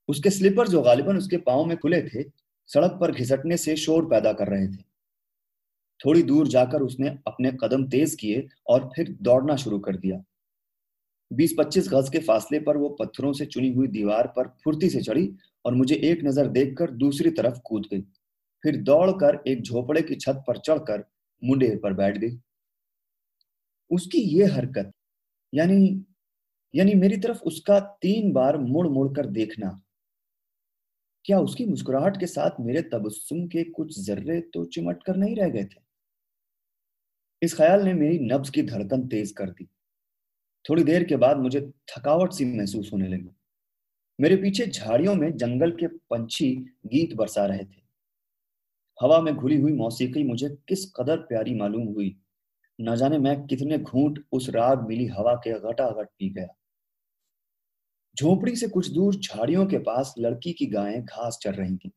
उसके 0.08 0.30
स्लीपर 0.30 0.68
जो 0.68 0.82
गालिबन 0.82 1.18
उसके 1.18 1.38
पाओ 1.38 1.66
में 1.66 1.78
खुले 1.78 2.02
थे, 2.02 2.24
सड़क 2.68 2.98
पर 3.02 3.12
घिसटने 3.12 3.58
से 3.58 3.76
शोर 3.76 4.06
पैदा 4.06 4.34
कर 4.34 4.48
रहे 4.48 4.68
थे। 4.68 4.84
थोड़ी 6.06 6.24
दूर 6.24 6.48
जाकर 6.48 6.82
उसने 6.82 7.08
अपने 7.28 7.52
कदम 7.52 7.88
तेज 7.88 8.16
किए 8.16 8.48
और 8.68 8.90
फिर 8.96 9.18
दौड़ना 9.22 9.56
शुरू 9.56 9.80
कर 9.80 9.96
दिया। 9.96 10.24
बीस 11.32 11.54
पच्चीस 11.58 11.88
गज 11.90 12.10
के 12.10 12.20
फासले 12.22 12.60
पर 12.60 12.78
वो 12.78 12.90
पत्थरों 13.00 13.32
से 13.34 13.46
चुनी 13.46 13.72
हुई 13.74 13.88
दीवार 13.90 14.28
पर 14.28 14.48
फुर्ती 14.64 14.90
से 14.90 15.02
चढ़ी 15.02 15.30
और 15.66 15.74
मुझे 15.76 15.96
एक 16.04 16.24
नज़र 16.24 16.48
देखकर 16.50 16.92
दूसरी 16.98 17.30
तरफ़ 17.32 17.60
कूद 17.66 17.88
गई। 17.92 18.02
फिर 18.64 18.78
दौड़कर 18.84 19.42
एक 19.48 19.62
झोपड़े 19.62 20.02
की 20.02 20.16
छत 20.18 20.44
पर 20.48 20.58
चढ़कर 20.60 21.04
मुंडेर 21.42 21.78
पर 21.84 21.94
बैठ 21.94 22.18
गई। 22.18 22.38
उसकी 23.92 24.20
ये 24.20 24.46
हरकत, 24.48 24.92
यानी 25.54 26.06
यानी 26.74 26.94
मेरी 26.96 27.18
तरफ़ 27.18 27.40
उसका 27.44 27.80
तीन 28.02 28.32
बार 28.34 28.58
मुड़ 28.58 28.88
मुड़ 28.88 29.08
कर 29.16 29.26
देखना, 29.28 29.70
क्या 31.26 31.40
उसकी 31.40 31.66
मुस्कुराहट 31.66 32.20
के 32.20 32.28
साथ 32.28 32.60
मेरे 32.60 32.82
तबस्सुम 32.84 33.48
के 33.48 33.64
कुछ 33.72 34.00
जर्रे 34.00 34.40
तो 34.54 34.64
चिमट 34.66 35.04
कर 35.04 35.16
नहीं 35.16 35.36
रह 35.36 35.50
गए 35.50 35.64
थे? 35.64 35.80
इस 37.42 37.54
ख्याल 37.56 37.84
ने 37.86 37.94
मेरी 37.94 38.20
नब्ज 38.26 38.50
की 38.50 38.62
धड़कन 38.64 39.08
तेज 39.08 39.32
कर 39.32 39.50
दी। 39.50 39.68
थोड़ी 40.70 40.84
देर 40.84 41.04
के 41.04 41.16
बाद 41.16 41.38
मुझे 41.38 41.62
थकावट 41.62 42.32
सी 42.32 42.46
महसूस 42.46 42.90
होने 42.94 43.08
लगी। 43.08 43.30
मेरे 44.20 44.36
पीछे 44.36 44.66
झाड़ियों 44.66 45.16
में 45.16 45.38
जंगल 45.38 45.72
के 45.72 45.88
पंछी 45.88 46.56
गीत 46.86 47.14
बरसा 47.14 47.46
रहे 47.46 47.64
थे। 47.66 47.82
हवा 49.02 49.22
में 49.22 49.36
घुली 49.36 49.62
हुई 49.62 49.74
मौसीकी 49.74 50.24
मुझे 50.24 50.50
किस 50.68 50.92
कदर 50.96 51.18
प्यारी 51.18 51.56
मालूम 51.56 51.88
हुई। 51.88 52.16
न 52.82 52.96
जाने 52.96 53.18
मैं 53.18 53.48
कितने 53.48 53.78
घूंट 53.78 54.26
उस 54.32 54.50
राग 54.50 54.88
मिली 54.88 55.06
हवा 55.06 55.34
के 55.36 55.60
घटाघट 55.60 56.08
पी 56.20 56.30
गया। 56.30 56.48
झोपड़ी 58.18 58.56
से 58.56 58.68
कुछ 58.68 58.90
दूर 58.90 59.16
झाड़ियों 59.16 59.66
के 59.66 59.78
पास 59.78 60.14
लड़की 60.20 60.54
की 60.54 60.66
गायें 60.66 61.06
घास 61.06 61.40
चर 61.42 61.56
रही 61.56 61.78
थी। 61.78 61.92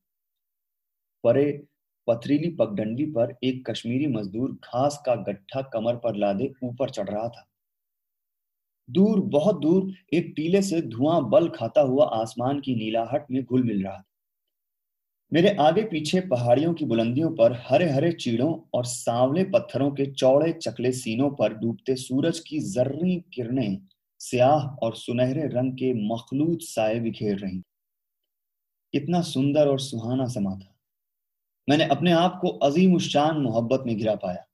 परे 1.25 1.67
पथरीली 2.07 2.51
पगडंडी 2.51 3.07
पर 3.07 3.37
एक 3.45 3.71
कश्मीरी 3.71 4.07
मजदूर 4.07 4.53
घास 4.53 5.03
का 5.07 5.15
गट्ठा 5.15 5.63
कमर 5.63 5.97
पर 5.97 6.17
लादे 6.17 6.53
ऊपर 6.63 6.91
चढ़ 6.91 7.09
रहा 7.09 7.29
था। 7.29 7.54
दूर, 8.91 9.21
बहुत 9.21 9.61
दूर 9.61 9.95
एक 10.13 10.33
टीले 10.37 10.63
से 10.63 10.81
धुआँ 10.81 11.31
बल 11.31 11.49
खाता 11.49 11.81
हुआ 11.81 12.05
आसमान 12.05 12.61
की 12.61 12.75
नीलाहट 12.75 13.27
में 13.31 13.45
घुल 13.45 13.63
मिल 13.63 13.85
रहा 13.85 13.97
था। 13.97 14.05
मेरे 15.33 15.57
आगे 15.61 15.83
पीछे 15.83 16.21
पहाड़ियों 16.21 16.75
की 16.75 16.85
बुलंदियों 16.85 17.31
पर 17.31 17.65
हरे 17.69 17.91
हरे 17.91 18.13
चीड़ों 18.13 18.61
और 18.75 18.85
सांवले 18.85 19.45
पत्थरों 19.45 19.91
के 19.91 20.07
चौड़े 20.07 20.53
चकले 20.53 20.93
सीनों 20.93 21.31
पर 21.31 21.55
डूबते 21.55 21.95
सूरज 21.95 22.41
की 22.41 22.59
जर्री 22.59 23.25
किरणें 23.35 23.79
स्याह 24.19 24.67
और 24.67 24.95
सुनहरे 24.95 25.47
रंग 25.47 25.73
के 25.73 26.15
मखलूत 26.15 26.59
साए 26.63 27.01
बिखेर 27.01 27.39
रही। 27.39 27.63
इतना 28.95 29.21
सुंदर 29.21 29.69
और 29.69 29.81
सुहाना 29.81 30.27
समा 30.27 30.55
था। 30.55 30.77
मैंने 31.69 31.85
अपने 31.85 32.13
आप 32.13 32.39
को 32.43 32.49
अजीम 32.49 32.95
उशान 32.95 33.39
मोहब्बत 33.39 33.85
में 33.87 33.97
गिरा 33.97 34.15
पाया। 34.15 34.45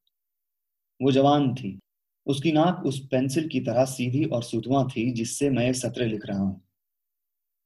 वो 1.03 1.13
जवान 1.13 1.55
थी। 1.55 1.81
उसकी 2.27 2.53
नाक 2.53 2.83
उस 2.87 3.07
पेंसिल 3.07 3.49
की 3.49 3.61
तरह 3.61 3.85
सीधी 3.85 4.25
और 4.25 4.43
सुतवा 4.43 4.85
थी, 4.85 5.13
जिससे 5.13 5.51
मैं 5.51 5.73
सत्र 5.73 6.07
लिख 6.07 6.27
रहा 6.27 6.39
हूँ। 6.39 6.61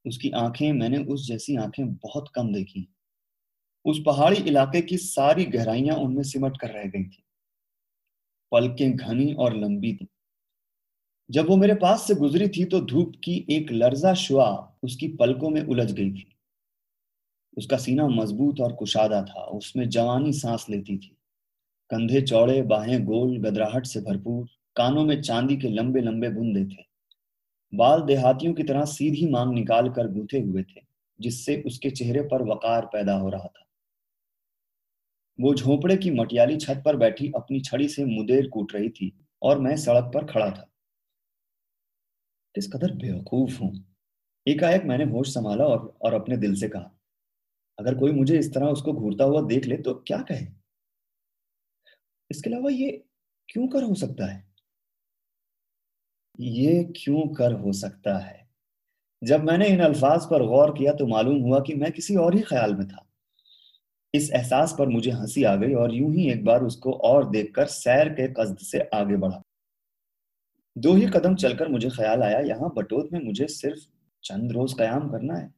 उसकी 0.07 0.31
आँखें 0.31 0.73
मैंने 0.73 0.99
उस 0.99 1.27
जैसी 1.27 1.57
आँखें 1.57 1.95
बहुत 1.95 2.29
कम 2.35 2.53
देखी। 2.53 2.89
उस 3.85 4.03
पहाड़ी 4.07 4.37
इलाके 4.37 4.81
की 4.81 4.97
सारी 4.97 5.45
गहराइयाँ 5.45 5.97
उनमें 5.97 6.23
सिमट 6.23 6.57
कर 6.61 6.71
रह 6.71 6.85
गई 6.85 7.05
थी। 7.05 7.25
पलकें 8.53 8.97
घनी 8.97 9.35
और 9.35 9.57
लंबी 9.57 9.93
थी। 9.93 10.09
जब 11.31 11.49
वो 11.49 11.57
मेरे 11.57 11.75
पास 11.75 12.07
से 12.07 12.15
गुजरी 12.15 12.49
थी 12.49 12.65
तो 12.65 12.81
धूप 12.81 13.13
की 13.25 13.47
एक 13.51 13.73
लर्जा 13.73 14.15
शुआ 14.15 14.77
उसकी 14.85 15.09
पलकों 15.09 15.51
में 15.51 15.63
उलझ 15.63 15.93
गई 15.93 16.11
थी। 16.11 16.37
उसका 17.59 17.77
सीना 17.77 18.09
मज़बूत 18.09 18.61
और 18.61 18.73
कुशादा 18.73 19.23
था। 19.23 19.45
उसमें 19.45 19.89
जवानी 19.89 20.33
सांस 20.33 20.67
लेती 20.71 20.99
थी। 20.99 21.17
कंधे 21.91 22.21
चौड़े, 22.23 22.61
बाहें 22.63 23.05
गोल, 23.05 23.37
गदराहट 23.41 23.87
से 23.87 24.01
भरपूर, 24.01 24.47
कानों 24.77 25.05
में 25.05 25.21
चांदी 25.23 25.57
के 25.57 25.69
लंबे 25.71 26.01
लंबे 26.01 26.29
बुंदे 26.31 26.65
थे। 26.67 26.85
बाल 27.73 28.03
देहातियों 28.03 28.55
की 28.55 28.63
तरह 28.63 28.85
सीधी 28.87 29.27
मांग 29.31 29.53
निकाल 29.55 29.89
कर 29.91 30.09
गूथे 30.09 30.41
हुए 30.41 30.63
थे, 30.63 30.81
जिससे 31.21 31.63
उसके 31.67 31.91
चेहरे 31.91 32.23
पर 32.23 32.43
वकार 32.45 32.87
पैदा 32.87 33.15
हो 33.15 33.29
रहा 33.29 33.47
था। 33.47 33.67
वो 35.39 35.55
झोपड़े 35.55 35.97
की 35.97 36.11
मटियाली 36.11 36.57
छत 36.57 36.83
पर 36.85 36.97
बैठी 36.97 37.31
अपनी 37.37 37.61
छड़ी 37.61 37.89
से 37.89 38.05
मुदेर 38.07 38.49
कूट 38.49 38.75
रही 38.75 38.89
थी 38.91 39.13
और 39.43 39.59
मैं 39.59 39.77
सड़क 39.77 40.11
पर 40.15 40.25
खड़ा 40.25 40.51
था। 40.51 40.69
किस 42.55 42.73
कदर 42.73 42.93
बेवकूफ़ 42.95 43.59
हूँ? 43.63 43.73
एकाएक 44.47 44.85
मैंने 44.85 45.05
होश 45.05 45.35
संभाला 45.35 45.65
और 45.67 45.93
और 46.03 46.15
अपने 46.15 46.37
दिल 46.37 46.55
से 46.55 46.69
कहा, 46.69 46.91
अगर 47.79 47.95
कोई 47.95 48.13
मुझे 48.13 48.39
इस 48.39 48.53
तरह 48.55 48.67
उसको 48.69 48.93
घूरता 48.93 49.25
हुआ 49.25 49.43
देख 49.45 49.67
ले 49.67 49.77
तो 49.79 49.95
क्या 50.07 50.19
कहे? 50.23 50.47
इसके 52.31 52.51
अलावा 52.51 52.71
ये 52.71 53.05
क्यों 53.49 53.69
कर 53.69 53.83
हो 53.83 53.95
सकता 53.95 54.27
है? 54.27 54.53
ये 56.41 56.85
क्यों 56.85 57.35
कर 57.35 57.53
हो 57.53 57.73
सकता 57.73 58.19
है? 58.19 58.49
जब 59.25 59.45
मैंने 59.45 59.67
इन 59.67 59.81
अल्फाज 59.81 60.21
पर 60.21 60.47
गौर 60.47 60.71
किया 60.71 60.93
तो 60.93 61.07
मालूम 61.07 61.43
हुआ 61.43 61.61
कि 61.61 61.75
मैं 61.75 61.93
किसी 61.93 62.17
और 62.17 62.35
ही 62.35 62.43
ख्याल 62.43 62.75
में 62.75 62.89
था। 62.89 63.07
इस 64.15 64.31
एहसास 64.31 64.77
पर 64.79 64.89
मुझे 64.89 65.11
हँसी 65.11 65.45
आ 65.45 65.57
गई 65.57 65.75
और 65.75 65.95
यूँ 65.95 66.15
ही 66.15 66.31
एक 66.31 66.45
बार 66.45 66.63
उसको 66.63 66.93
और 66.93 67.31
देखकर 67.31 67.67
सैर 67.67 68.09
के 68.09 68.29
कस्द 68.29 68.59
से 68.59 68.81
आगे 68.95 69.17
बढ़ा। 69.17 69.43
दो 70.79 70.93
ही 70.93 71.07
कदम 71.07 71.35
चलकर 71.35 71.69
मुझे 71.69 71.91
ख्याल 71.91 72.23
आया, 72.23 72.39
यहाँ 72.39 72.73
बटोत 72.77 73.13
में 73.13 73.21
मुझे 73.21 73.47
सिर्फ़ 73.47 73.81
चंद 74.25 74.53
रोज 74.53 74.75
कयाम 74.79 75.09
करना 75.11 75.35
है। 75.35 75.55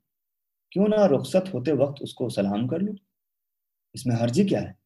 क्यों 0.73 0.89
ना 0.89 1.07
रुखसत 1.07 1.45
होते 1.55 1.73
वक्त 1.73 2.03
उसको 2.03 2.29
सलाम 2.29 2.67
कर 2.69 2.81
लू? 2.81 2.95
इसमें 3.95 4.17
हर्जी 4.17 4.45
क्या 4.45 4.61
है? 4.61 4.86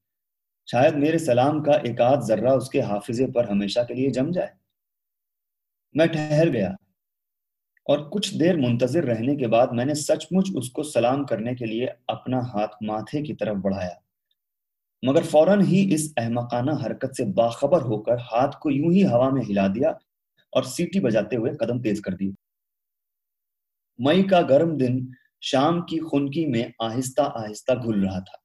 शायद 0.69 0.95
मेरे 0.95 1.19
सलाम 1.19 1.61
का 1.61 1.75
एक 1.87 2.01
आध 2.01 2.23
जर्रा 2.23 2.53
उसके 2.55 2.81
हाफिजे 2.81 3.27
पर 3.27 3.51
हमेशा 3.51 3.83
के 3.83 3.95
लिए 3.95 4.11
जम 4.11 4.31
जाए। 4.33 4.53
मैं 5.95 6.09
ठहर 6.09 6.49
गया 6.49 6.77
और 7.87 8.09
कुछ 8.09 8.35
देर 8.35 8.57
मुंतजर 8.57 9.05
रहने 9.05 9.37
के 9.37 9.47
बाद 9.47 9.73
मैंने 9.73 9.95
सचमुच 9.95 10.51
उसको 10.57 10.83
सलाम 10.83 11.25
करने 11.25 11.55
के 11.55 11.67
लिए 11.67 11.87
अपना 12.11 12.41
हाथ 12.55 12.77
माथे 12.83 13.23
की 13.23 13.33
तरफ़ 13.33 13.59
बढ़ाया। 13.59 14.01
मगर 15.03 15.25
फ़ौरन 15.25 15.63
ही 15.63 15.83
इस 15.95 16.15
अहमकाना 16.19 16.75
हरकत 16.75 17.13
से 17.15 17.25
बाखबर 17.33 17.83
होकर 17.83 18.19
हाथ 18.21 18.59
को 18.63 18.71
यूँ 18.71 18.93
ही 18.93 19.03
हवा 19.03 19.31
में 19.31 19.43
हिला 19.43 19.69
दिया 19.69 19.99
और 20.53 20.65
सीटी 20.65 21.01
बजाते 21.01 21.37
हुए 21.37 21.51
कदम 21.61 21.81
तेज 21.81 22.01
कर 22.01 22.15
दिए। 22.15 22.35
मई 23.99 24.23
का 24.23 24.43
गर्म 24.43 24.77
दिन 24.77 25.07
शाम 25.43 25.81
की 25.81 25.99
खुनकी 25.99 26.47
में 26.47 26.73
आहिस्ता 26.83 27.25
आहिस्ता 27.39 27.75
घुल 27.75 28.05
रहा 28.07 28.21
था। 28.21 28.40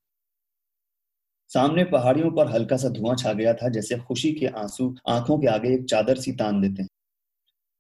सामने 1.56 1.84
पहाड़ियों 1.84 2.32
पर 2.32 2.48
हल्का 2.48 2.78
सा 2.78 2.90
धुआँ 2.90 3.16
छा 3.16 3.34
गया 3.34 3.54
था, 3.54 3.70
जैसे 3.70 3.98
खुशी 3.98 4.32
के 4.32 4.46
आँसू 4.46 4.96
आँखों 5.08 5.40
के 5.40 5.48
आगे 5.48 5.74
एक 5.74 5.86
चादर 5.86 6.16
सी 6.16 6.32
तान 6.32 6.62
देते 6.62 6.82
हैं। 6.82 6.90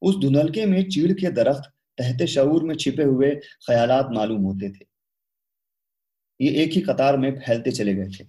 उस 0.01 0.17
धुनलके 0.17 0.65
में 0.65 0.89
चीड़ 0.89 1.11
के 1.13 1.31
दरख्त 1.31 1.71
तहते 1.97 2.27
शऊर 2.27 2.63
में 2.63 2.75
छिपे 2.75 3.03
हुए 3.03 3.35
ख्यालात 3.67 4.09
मालूम 4.11 4.41
होते 4.41 4.69
थे। 4.69 4.85
ये 6.41 6.63
एक 6.63 6.71
ही 6.71 6.81
कतार 6.81 7.17
में 7.17 7.39
फैलते 7.39 7.71
चले 7.71 7.93
गए 7.93 8.07
थे। 8.07 8.25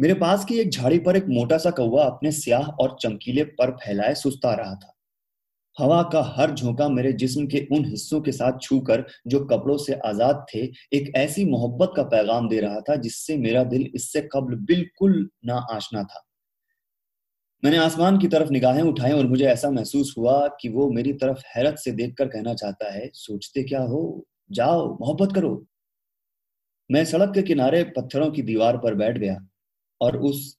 मेरे 0.00 0.14
पास 0.14 0.44
की 0.44 0.58
एक 0.58 0.70
झाड़ी 0.70 0.98
पर 0.98 1.16
एक 1.16 1.26
मोटा 1.26 1.58
सा 1.58 1.70
कौवा 1.70 2.04
अपने 2.04 2.32
स्याह 2.32 2.62
और 2.62 2.96
चमकीले 3.00 3.44
पर 3.44 3.70
फैलाए 3.70 4.14
सुस्ता 4.14 4.54
रहा 4.54 4.74
था। 4.74 4.99
हवा 5.78 6.02
का 6.02 6.22
हर 6.36 6.54
झोंका 6.54 6.88
मेरे 6.88 7.12
जिस्म 7.12 7.46
के 7.46 7.68
उन 7.72 7.84
हिस्सों 7.84 8.20
के 8.20 8.32
साथ 8.32 8.58
छूकर, 8.62 9.04
जो 9.26 9.40
कपड़ों 9.40 9.76
से 9.76 9.94
आज़ाद 9.94 10.46
थे, 10.54 10.58
एक 10.92 11.12
ऐसी 11.16 11.44
मोहब्बत 11.44 11.92
का 11.96 12.02
पैगाम 12.02 12.48
दे 12.48 12.60
रहा 12.60 12.80
था, 12.80 12.96
जिससे 12.96 13.36
मेरा 13.36 13.64
दिल 13.64 13.90
इससे 13.94 14.28
कबल 14.32 14.54
बिल्कुल 14.54 15.30
ना 15.44 15.54
आशना 15.54 16.02
था। 16.02 16.26
मैंने 17.64 17.76
आसमान 17.76 18.18
की 18.18 18.28
तरफ़ 18.28 18.50
निगाहें 18.50 18.82
उठाई 18.82 19.12
और 19.12 19.26
मुझे 19.26 19.44
ऐसा 19.44 19.70
महसूस 19.70 20.14
हुआ 20.18 20.48
कि 20.48 20.68
वो 20.68 20.90
मेरी 20.90 21.12
तरफ़ 21.12 21.42
हैरत 21.56 21.78
से 21.78 21.92
देखकर 21.92 22.28
कहना 22.28 22.54
चाहता 22.54 22.92
है, 22.92 23.10
सोचते 23.14 23.62
क्या 23.62 23.82
हो? 23.82 24.26
जाओ, 24.52 24.98
मोहब्बत 25.00 25.34
करो। 25.34 25.66
मैं 26.90 27.04
सड़क 27.04 27.34
के 27.34 27.42
किनारे 27.42 27.84
पत्थरों 27.84 28.30
की 28.30 28.42
दीवार 28.42 28.76
पर 28.76 28.94
बैठ 28.94 29.18
गया 29.18 29.46
और 30.00 30.16
उस, 30.16 30.58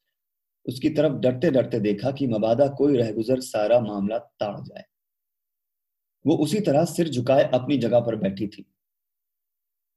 उसकी 0.66 0.90
तरफ़ 0.90 1.14
डरते 1.14 1.52
डरते 1.52 1.80
देखा 1.80 2.12
कि 2.12 2.28
मबादा 2.28 2.68
कोई 2.68 2.98
रहगुजर 2.98 3.40
सारा 3.40 3.80
मामला 3.80 4.18
ताड़ 4.18 4.60
जाए। 4.62 4.84
वो 6.26 6.36
उसी 6.36 6.60
तरह 6.60 6.86
सिर 6.86 7.10
झुकाए 7.10 7.44
अपनी 7.54 7.78
जगह 7.78 8.00
पर 8.00 8.16
बैठी 8.16 8.48
थी। 8.48 8.66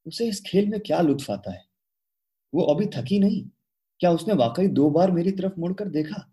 उसे 0.06 0.28
इस 0.28 0.40
खेल 0.40 0.68
में 0.68 0.80
क्या 0.80 1.00
लुत्फ 1.00 1.30
आता 1.30 1.52
है? 1.52 1.64
वो 2.54 2.62
अभी 2.62 2.86
थकी 2.86 3.18
नहीं। 3.18 3.44
क्या 4.00 4.10
उसने 4.10 4.34
वाकई 4.34 4.68
दो 4.68 4.90
बार 4.90 5.10
मेरी 5.10 5.30
तरफ़ 5.30 5.60
मुड़कर 5.60 5.88
देखा? 5.88 6.30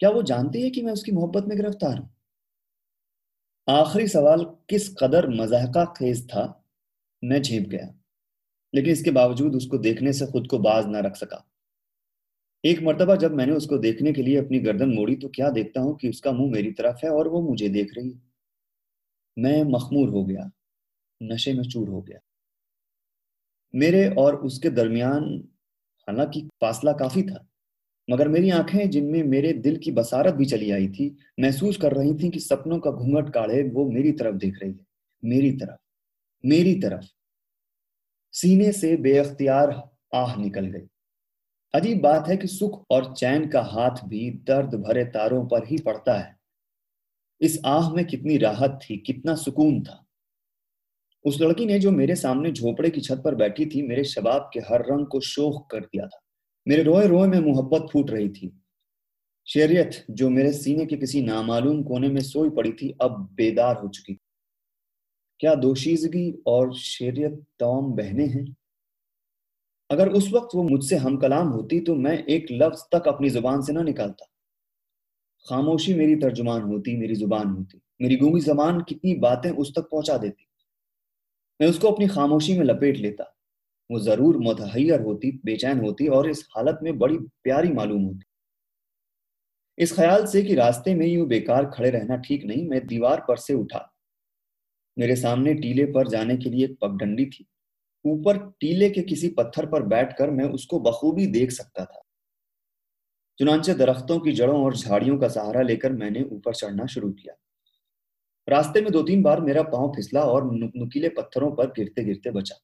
क्या 0.00 0.10
वो 0.10 0.22
जानती 0.22 0.62
है 0.62 0.70
कि 0.70 0.82
मैं 0.82 0.92
उसकी 0.92 1.12
मोहब्बत 1.12 1.44
में 1.44 1.56
गिरफ़्तार 1.56 1.98
हूँ? 1.98 2.10
आखिरी 3.68 4.08
सवाल, 4.08 4.44
किस 4.44 4.96
कदर 5.00 5.28
मजाहका 5.28 5.84
खेज 5.84 6.28
था, 6.28 6.64
मैं 7.24 7.42
झेप 7.42 7.68
गया। 7.68 7.94
लेकिन 8.74 8.92
इसके 8.92 9.10
बावजूद 9.10 9.56
उसको 9.56 9.78
देखने 9.78 10.12
से 10.12 10.26
खुद 10.26 10.46
को 10.46 10.58
बाज 10.58 10.86
ना 10.86 11.00
रख 11.00 11.16
सका। 11.16 11.46
एक 12.64 12.82
मरतबा 12.82 13.16
जब 13.16 13.34
मैंने 13.34 13.52
उसको 13.52 13.78
देखने 13.78 14.12
के 14.12 14.22
लिए 14.22 14.36
अपनी 14.36 14.58
गर्दन 14.58 14.88
मोड़ी 14.88 15.16
तो 15.16 15.28
क्या 15.28 15.50
देखता 15.50 15.80
हूँ 15.80 15.96
कि 15.96 16.08
उसका 16.08 16.32
मुँह 16.32 16.52
मेरी 16.52 16.72
तरफ़ 16.72 16.96
है 17.04 17.10
और 17.10 17.28
वो 17.28 17.42
मुझे 17.42 17.68
देख 17.68 17.94
रही 17.98 18.10
है? 18.10 18.22
मैं 19.36 19.62
मखमूर 19.64 20.08
हो 20.08 20.24
गया, 20.24 20.50
नशे 21.20 21.52
में 21.52 21.64
चूर 21.64 21.88
हो 21.88 22.00
गया। 22.02 22.18
मेरे 23.74 24.08
और 24.10 24.36
उसके 24.36 24.70
दरमियान 24.70 25.24
हालाँकि 26.08 26.40
फासला 26.60 26.92
काफ़ी 26.92 27.22
था, 27.22 27.46
मगर 28.08 28.28
मेरी 28.28 28.50
आँखें 28.50 28.90
जिनमें 28.90 29.22
मेरे 29.24 29.52
दिल 29.52 29.76
की 29.76 29.90
बसारत 29.90 30.34
भी 30.34 30.44
चली 30.44 30.70
आई 30.70 30.88
थी, 30.88 31.16
महसूस 31.40 31.76
कर 31.76 31.92
रही 31.92 32.14
थी 32.14 32.30
कि 32.30 32.40
सपनों 32.40 32.78
का 32.78 32.90
घूंघट 32.90 33.32
काढ़े 33.34 33.62
वो 33.62 33.88
मेरी 33.90 34.12
तरफ़ 34.12 34.36
देख 34.36 34.58
रही 34.62 34.72
है, 34.72 34.86
मेरी 35.24 35.52
तरफ़ 35.52 35.78
मेरी 36.44 36.74
तरफ़। 36.74 37.06
सीने 38.34 38.72
से 38.72 38.96
बेअख्तियार 38.96 39.70
आह 40.14 40.36
निकल 40.36 40.66
गई। 40.66 40.86
अजीब 41.74 42.00
बात 42.00 42.28
है 42.28 42.36
कि 42.36 42.48
सुख 42.48 42.84
और 42.90 43.14
चैन 43.14 43.48
का 43.48 43.62
हाथ 43.62 44.04
भी 44.04 44.30
दर्द 44.30 44.74
भरे 44.74 45.04
तारों 45.04 45.46
पर 45.48 45.66
ही 45.66 45.78
पड़ता 45.78 46.18
है। 46.18 46.36
इस 47.40 47.60
आह 47.66 47.92
में 47.92 48.04
कितनी 48.04 48.36
राहत 48.36 48.78
थी, 48.82 48.96
कितना 48.96 49.34
सुकून 49.34 49.82
था। 49.82 50.06
उस 51.24 51.40
लड़की 51.40 51.66
ने 51.66 51.78
जो 51.78 51.90
मेरे 51.90 52.16
सामने 52.16 52.52
झोपड़े 52.52 52.90
की 52.90 53.00
छत 53.00 53.22
पर 53.24 53.34
बैठी 53.34 53.66
थी, 53.66 53.82
मेरे 53.82 54.04
शबाब 54.04 54.50
के 54.52 54.60
हर 54.60 54.92
रंग 54.92 55.06
को 55.06 55.20
शोक 55.20 55.70
कर 55.70 55.80
दिया 55.80 56.06
था। 56.06 56.20
मेरे 56.68 56.82
रोए 56.82 57.06
रोए 57.06 57.28
में 57.28 57.38
मोहब्बत 57.38 57.88
फूट 57.92 58.10
रही 58.10 58.28
थी। 58.28 58.60
शेरियत, 59.46 60.06
जो 60.10 60.30
मेरे 60.30 60.52
सीने 60.52 60.86
के 60.86 60.96
किसी 60.96 61.22
नामालूम 61.22 61.82
कोने 61.82 62.08
में 62.08 62.20
सोई 62.20 62.50
पड़ी 62.50 62.72
थी, 62.72 62.96
अब 63.02 63.28
बेदार 63.34 63.76
हो 63.76 63.88
चुकी 63.88 64.18
क्या 65.40 65.54
दोशीजगी 65.54 66.42
और 66.46 66.74
शेरियत 66.74 67.44
तमाम 67.60 67.92
बहने 67.92 68.26
हैं? 68.26 68.56
अगर 69.90 70.08
उस 70.08 70.32
वक्त 70.32 70.48
वो 70.54 70.62
मुझसे 70.62 70.96
हम 70.96 71.16
कलाम 71.16 71.48
होती 71.48 71.80
तो 71.80 71.94
मैं 71.94 72.24
एक 72.24 72.46
लफ्ज 72.52 72.78
तक 72.92 73.08
अपनी 73.08 73.28
ज़ुबान 73.30 73.62
से 73.62 73.72
ना 73.72 73.82
निकालता। 73.82 74.26
खामोशी 75.48 75.94
मेरी 75.94 76.16
तर्जुमान 76.16 76.62
होती, 76.62 76.96
मेरी 76.96 77.14
ज़ुबान 77.14 77.48
होती। 77.48 77.80
मेरी 78.02 78.16
गूँगी 78.16 78.40
जबान 78.40 78.80
कितनी 78.80 79.14
बातें 79.14 79.50
उस 79.50 79.74
तक 79.76 79.82
पहुँचा 79.82 80.16
देती। 80.16 80.46
मैं 81.60 81.68
उसको 81.68 81.90
अपनी 81.90 82.08
खामोशी 82.08 82.58
में 82.58 82.64
लपेट 82.64 82.96
लेता। 82.96 83.32
वो 83.90 83.98
ज़रूर 83.98 84.36
मुतहैर 84.36 85.00
होती, 85.00 85.40
बेचैन 85.44 85.80
होती 85.80 86.08
और 86.08 86.30
इस 86.30 86.48
हालत 86.56 86.78
में 86.82 86.98
बड़ी 86.98 87.18
प्यारी 87.18 87.68
मालूम 87.68 88.02
होती। 88.02 88.24
इस 89.78 89.92
ख्याल 89.92 90.26
से 90.26 90.42
कि 90.42 90.54
रास्ते 90.54 90.94
में 90.94 91.06
यूँ 91.06 91.26
बेकार 91.28 91.70
खड़े 91.70 91.90
रहना 91.90 92.16
ठीक 92.16 92.44
नहीं, 92.44 92.68
मैं 92.68 92.86
दीवार 92.86 93.24
पर 93.28 93.36
से 93.36 93.54
उठा। 93.54 93.94
मेरे 94.98 95.16
सामने 95.16 95.54
टीले 95.54 95.84
पर 95.84 96.08
जाने 96.08 96.36
के 96.36 96.50
लिए 96.50 96.64
एक 96.64 96.78
पगडंडी 96.80 97.26
थी। 97.26 97.46
ऊपर 98.04 98.38
टीले 98.60 98.90
के 98.90 99.02
किसी 99.02 99.28
पत्थर 99.28 99.66
पर 99.66 99.82
बैठकर 99.82 100.30
मैं 100.30 100.44
उसको 100.44 100.80
बखूबी 100.80 101.26
देख 101.26 101.50
सकता 101.50 101.84
था। 101.84 102.02
चुनाचे 103.38 103.74
दरख्तों 103.74 104.18
की 104.20 104.32
जड़ों 104.32 104.62
और 104.64 104.76
झाड़ियों 104.76 105.18
का 105.18 105.28
सहारा 105.28 105.62
लेकर 105.62 105.92
मैंने 105.92 106.22
ऊपर 106.22 106.54
चढ़ना 106.54 106.86
शुरू 106.86 107.10
किया। 107.10 107.34
रास्ते 108.48 108.80
में 108.80 108.90
दो 108.92 109.02
तीन 109.02 109.22
बार 109.22 109.40
मेरा 109.40 109.62
पाँव 109.62 109.92
फिसला 109.96 110.20
और 110.22 110.44
नुकीले 110.54 111.08
पत्थरों 111.08 111.50
पर 111.50 111.66
गिरते 111.68 112.04
गिरते 112.04 112.30
बचा। 112.30 112.54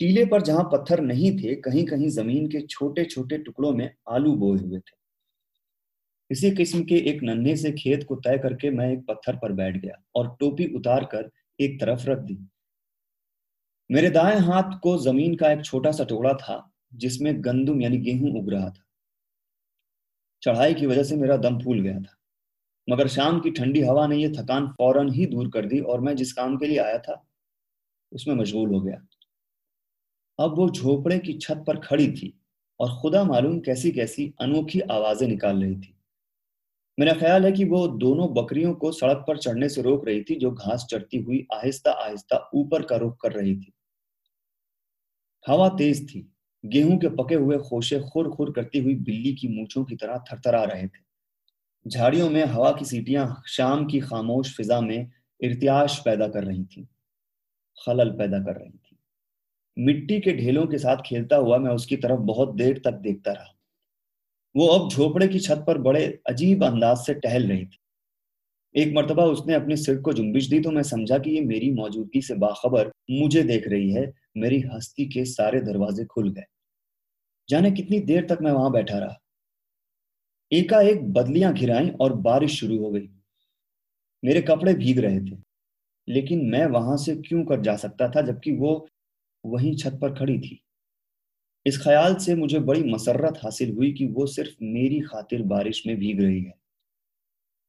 टीले 0.00 0.24
पर 0.24 0.42
जहाँ 0.42 0.62
पत्थर 0.72 1.00
नहीं 1.00 1.30
थे 1.38 1.54
कहीं 1.56 1.84
कहीं 1.84 2.08
ज़मीन 2.08 2.46
के 2.48 2.60
छोटे 2.60 3.04
छोटे 3.04 3.38
टुकड़ों 3.38 3.72
में 3.72 3.90
आलू 4.08 4.34
बोए 4.36 4.58
हुए 4.58 4.78
थे। 4.78 5.00
इसी 6.30 6.50
किस्म 6.50 6.82
के 6.84 6.96
एक 7.10 7.22
नन्हे 7.22 7.56
से 7.56 7.72
खेत 7.72 8.04
को 8.08 8.16
तय 8.16 8.38
करके 8.38 8.70
मैं 8.70 8.90
एक 8.92 9.04
पत्थर 9.06 9.36
पर 9.36 9.52
बैठ 9.52 9.76
गया 9.76 10.02
और 10.14 10.36
टोपी 10.40 10.66
उतार 10.76 11.04
कर 11.04 11.30
एक 11.58 11.80
तरफ़ 11.80 12.06
रख 12.06 12.18
दी। 12.18 12.38
मेरे 13.90 14.10
दाएँ 14.10 14.38
हाथ 14.40 14.78
को 14.82 14.96
ज़मीन 14.98 15.34
का 15.36 15.50
एक 15.52 15.64
छोटा 15.64 15.92
सा 15.92 16.04
टुकड़ा 16.04 16.32
था, 16.34 16.72
जिसमें 16.94 17.44
गंदुम 17.44 17.82
यानी 17.82 17.98
गेहूँ 17.98 18.30
उग 18.40 18.50
रहा 18.50 18.68
था। 18.70 18.84
चढ़ाई 20.42 20.74
की 20.74 20.86
वजह 20.86 21.02
से 21.02 21.16
मेरा 21.16 21.36
दम 21.36 21.58
फूल 21.58 21.80
गया 21.80 21.98
था। 22.00 22.16
मगर 22.88 23.08
शाम 23.08 23.40
की 23.40 23.50
ठंडी 23.50 23.80
हवा 23.80 24.06
ने 24.06 24.16
यह 24.16 24.32
थकान 24.32 24.66
फ़ौरन 24.68 25.12
ही 25.12 25.26
दूर 25.26 25.50
कर 25.50 25.66
दी 25.66 25.80
और 25.80 26.00
मैं 26.00 26.16
जिस 26.16 26.32
काम 26.32 26.56
के 26.56 26.66
लिए 26.66 26.78
आया 26.78 26.98
था, 26.98 27.22
उसमें 28.12 28.34
मशगूल 28.34 28.74
हो 28.74 28.80
गया। 28.80 29.00
अब 30.38 30.56
वो 30.56 30.68
झोपड़े 30.70 31.18
की 31.18 31.32
छत 31.32 31.64
पर 31.66 31.76
खड़ी 31.80 32.10
थी 32.12 32.32
और 32.80 33.00
खुदा 33.00 33.24
मालूम 33.24 33.58
कैसी 33.60 33.90
कैसी 33.90 34.32
अनोखी 34.40 34.80
आवाज़ें 34.80 35.26
निकाल 35.28 35.62
रही 35.62 35.74
थी। 35.76 35.94
मेरा 36.98 37.12
ख्याल 37.14 37.44
है 37.44 37.52
कि 37.52 37.64
वो 37.64 37.86
दोनों 37.88 38.32
बकरियों 38.34 38.74
को 38.74 38.90
सड़क 38.92 39.24
पर 39.28 39.38
चढ़ने 39.38 39.68
से 39.68 39.82
रोक 39.82 40.06
रही 40.08 40.22
थी 40.22 40.34
जो 40.34 40.50
घास 40.50 40.86
चढ़ती 40.90 41.18
हुई 41.18 41.46
आहिस्ता 41.54 41.90
आहिस्ता 41.90 42.50
ऊपर 42.54 42.82
का 42.82 42.96
रुख 42.96 43.16
कर 43.22 43.32
रही 43.32 43.56
थी। 43.56 43.72
हवा 45.46 45.68
तेज 45.68 46.08
थी 46.08 46.31
गेहूँ 46.64 46.98
के 46.98 47.08
पके 47.12 47.34
हुए 47.34 47.56
खोशे 47.60 48.00
खुर 48.02 48.28
खुर 48.30 48.52
करती 48.52 48.78
हुई 48.78 48.94
बिल्ली 48.96 49.32
की 49.34 49.48
मूछों 49.50 49.84
की 49.84 49.96
तरह 49.96 50.18
थरथरा 50.26 50.62
रहे 50.64 50.86
थे। 50.86 51.00
झाड़ियों 51.86 52.28
में 52.30 52.44
हवा 52.44 52.70
की 52.72 52.84
सीटियाँ 52.84 53.42
शाम 53.48 53.86
की 53.86 54.00
खामोश 54.00 54.56
फिजा 54.56 54.80
में 54.80 55.10
इर्तियाश 55.40 55.98
पैदा 56.04 56.28
कर 56.28 56.44
रही 56.44 56.64
थी, 56.64 56.86
खलल 57.78 58.10
पैदा 58.10 58.38
कर 58.38 58.60
रही 58.60 58.70
थी। 58.70 58.96
मिट्टी 59.76 60.20
के 60.20 60.32
ढेलों 60.32 60.66
के 60.66 60.78
साथ 60.78 61.02
खेलता 61.06 61.36
हुआ 61.36 61.58
मैं 61.58 61.70
उसकी 61.70 61.96
तरफ़ 61.96 62.20
बहुत 62.22 62.54
देर 62.54 62.80
तक 62.84 63.00
देखता 63.02 63.32
रहा। 63.32 63.54
वो 64.54 64.66
अब 64.68 64.88
झोपड़े 64.90 65.28
की 65.28 65.38
छत 65.38 65.64
पर 65.66 65.78
बड़े 65.78 66.06
अजीब 66.28 66.64
अंदाज 66.64 66.96
से 66.96 67.14
टहल 67.14 67.46
रही 67.48 67.64
थी। 67.66 67.78
एक 68.74 68.92
मरतबा 68.94 69.24
उसने 69.24 69.54
अपने 69.54 69.76
सिर 69.76 70.00
को 70.00 70.12
जुम्बिश 70.12 70.48
दी 70.48 70.60
तो 70.60 70.70
मैं 70.70 70.82
समझा 70.82 71.18
कि 71.18 71.30
ये 71.30 71.40
मेरी 71.40 71.70
मौजूदगी 71.70 72.22
से 72.22 72.34
बाखबर 72.34 72.90
मुझे 73.10 73.42
देख 73.42 73.68
रही 73.68 73.90
है 73.92 74.12
मेरी 74.36 74.60
हस्ती 74.60 75.06
के 75.06 75.24
सारे 75.24 75.60
दरवाजे 75.60 76.04
खुल 76.04 76.30
गए। 76.30 76.44
जाने 77.48 77.70
कितनी 77.70 78.00
देर 78.00 78.26
तक 78.26 78.38
मैं 78.42 78.52
वहाँ 78.52 78.72
बैठा 78.72 78.98
रहा। 78.98 79.18
एकाएक 80.52 81.12
बदलियाँ 81.12 81.52
घिराई 81.52 81.90
और 81.90 82.12
बारिश 82.12 82.60
शुरू 82.60 82.78
हो 82.78 82.90
गई। 82.90 83.08
मेरे 84.24 84.42
कपड़े 84.42 84.74
भीग 84.74 84.98
रहे 84.98 85.20
थे, 85.20 85.36
लेकिन 86.08 86.44
मैं 86.50 86.66
वहाँ 86.66 86.96
से 86.96 87.16
क्यों 87.16 87.44
कर 87.44 87.60
जा 87.60 87.76
सकता 87.76 88.08
था, 88.08 88.22
जबकि 88.22 88.52
वो 88.52 88.88
वहीं 89.46 89.76
छत 89.76 89.98
पर 90.02 90.14
खड़ी 90.14 90.38
थी। 90.38 90.62
इस 91.66 91.82
ख्याल 91.82 92.14
से 92.14 92.34
मुझे 92.34 92.58
बड़ी 92.58 92.82
मसरत 92.84 93.40
हासिल 93.44 93.74
हुई 93.76 93.92
कि 93.92 94.06
वो 94.06 94.26
सिर्फ़ 94.26 94.56
मेरी 94.62 95.00
खातिर 95.00 95.42
बारिश 95.42 95.86
में 95.86 95.96
भीग 95.96 96.20
रही 96.20 96.42
है। 96.42 96.54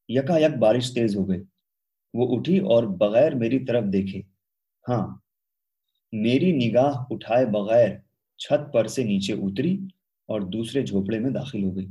यकायक 0.09 0.57
बारिश 0.59 0.89
तेज 0.89 1.15
हो 1.15 1.25
गई। 1.25 1.39
वो 2.15 2.25
उठी 2.25 2.59
और 2.59 2.87
बगैर 2.87 3.35
मेरी 3.35 3.59
तरफ़ 3.59 3.85
देखे 3.85 4.23
हाँ 4.87 5.21
मेरी 6.13 6.51
निगाह 6.53 7.13
उठाए 7.13 7.45
बगैर 7.45 8.01
छत 8.39 8.69
पर 8.73 8.87
से 8.87 9.03
नीचे 9.03 9.33
उतरी 9.33 9.79
और 10.29 10.43
दूसरे 10.43 10.83
झोपड़े 10.83 11.19
में 11.19 11.31
दाखिल 11.33 11.63
हो 11.63 11.71
गई। 11.71 11.87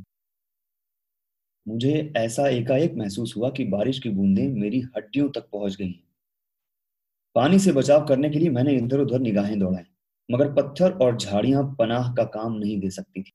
मुझे 1.66 2.12
ऐसा 2.16 2.46
एकाएक 2.48 2.94
महसूस 2.94 3.34
हुआ 3.36 3.50
कि 3.50 3.64
बारिश 3.64 3.98
की 3.98 4.10
बूंदें 4.10 4.48
मेरी 4.50 4.80
हड्डियों 4.96 5.28
तक 5.30 5.48
पहुँच 5.52 5.76
गई। 5.76 5.92
पानी 7.36 7.58
से 7.58 7.72
बचाव 7.72 8.06
करने 8.06 8.30
के 8.30 8.38
लिए 8.38 8.50
मैंने 8.50 8.74
इधर 8.76 9.00
उधर 9.00 9.20
निगाहें 9.20 9.58
दौड़ाई, 9.58 9.84
मगर 10.28 10.52
पत्थर 10.52 10.92
और 10.92 11.16
झाड़ियाँ 11.16 11.62
पनाह 11.78 12.12
का 12.14 12.24
काम 12.24 12.52
नहीं 12.52 12.78
दे 12.80 12.90
सकती 12.90 13.22
थी। 13.22 13.32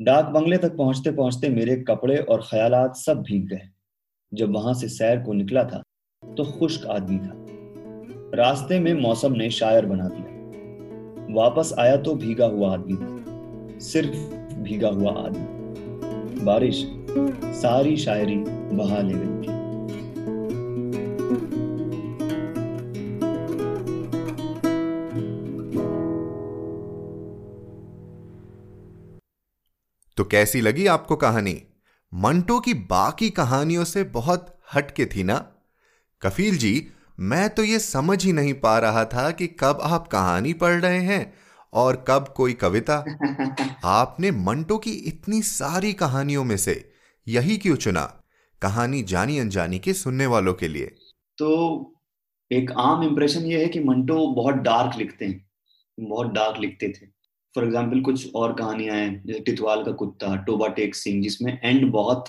डाक 0.00 0.24
बंगले 0.24 0.58
तक 0.58 0.76
पहुँचते 0.76 1.12
पहुँचते 1.12 1.48
मेरे 1.48 1.76
कपड़े 1.88 2.16
और 2.18 2.42
ख्यालात 2.42 2.96
सब 2.96 3.22
भीग 3.22 3.48
गए। 3.48 3.68
जब 4.32 4.52
वहाँ 4.52 4.74
से 4.74 4.88
सैर 4.88 5.22
को 5.22 5.32
निकला 5.32 5.64
था 5.64 5.82
तो 6.22 6.44
खुश्क 6.58 6.86
आदमी 6.88 7.18
था। 7.18 7.49
रास्ते 8.34 8.80
में 8.80 8.94
मौसम 8.94 9.32
ने 9.32 9.50
शायर 9.50 9.86
बना 9.86 10.08
दिया। 10.08 10.26
वापस 11.34 11.72
आया 11.78 11.96
तो 11.96 12.14
भीगा 12.14 12.46
हुआ 12.46 12.72
आदमी 12.72 13.80
सिर्फ़ 13.80 14.16
भीगा 14.54 14.88
हुआ 14.88 15.10
आदमी। 15.10 16.40
बारिश, 16.44 16.86
सारी 17.60 17.96
शायरी 17.96 18.36
बहा 18.48 18.98
ले 18.98 19.14
गई 19.14 19.42
थी। 19.42 19.60
तो 30.16 30.24
कैसी 30.24 30.60
लगी 30.60 30.86
आपको 30.86 31.16
कहानी? 31.16 31.62
मंटो 32.14 32.60
की 32.60 32.74
बाकी 32.74 33.30
कहानियों 33.30 33.84
से 33.84 34.04
बहुत 34.04 34.58
हटके 34.74 35.06
थी 35.06 35.22
ना? 35.22 35.46
कफील 36.22 36.58
जी 36.58 36.88
मैं 37.20 37.50
तो 37.50 37.64
ये 37.64 37.78
समझ 37.78 38.24
ही 38.24 38.32
नहीं 38.32 38.54
पा 38.54 38.78
रहा 38.78 39.04
था 39.04 39.30
कि 39.30 39.46
कब 39.46 39.78
आप 39.82 40.06
कहानी 40.06 40.52
पढ़ 40.52 40.80
रहे 40.80 41.00
हैं 41.00 41.34
और 41.72 42.04
कब 42.08 42.34
कोई 42.36 42.52
कविता। 42.52 42.96
आपने 43.84 44.30
मंटो 44.30 44.78
की 44.78 44.90
इतनी 44.90 45.42
सारी 45.42 45.92
कहानियों 45.92 46.44
में 46.44 46.56
से 46.56 46.92
यही 47.28 47.56
क्यों 47.56 47.76
चुना? 47.76 48.02
कहानी 48.62 49.02
जानी 49.02 49.38
अनजानी 49.38 49.78
के 49.78 49.92
सुनने 49.92 50.26
वालों 50.26 50.54
के 50.54 50.68
लिए। 50.68 50.86
तो 51.38 51.50
एक 52.52 52.70
आम 52.72 53.02
इंप्रेशन 53.02 53.40
ये 53.40 53.62
है 53.62 53.68
कि 53.68 53.80
मंटो 53.80 54.26
बहुत 54.26 54.54
डार्क 54.54 54.96
लिखते 54.98 55.24
हैं। 55.24 55.46
बहुत 55.98 56.26
डार्क 56.26 56.60
लिखते 56.60 56.88
थे। 56.88 57.06
फॉर 57.54 57.64
एग्ज़ाम्पल 57.64 58.00
कुछ 58.00 58.34
और 58.34 58.52
कहानियाँ 58.52 58.96
हैं 58.96 59.22
जैसे 59.26 59.40
टिथवाल 59.40 59.84
का 59.84 59.92
कुत्ता 59.92 60.36
टोबा 60.36 60.68
टेक 60.68 60.94
सिंह 60.94 61.22
जिसमें 61.22 61.60
एंड 61.64 61.90
बहुत 61.90 62.28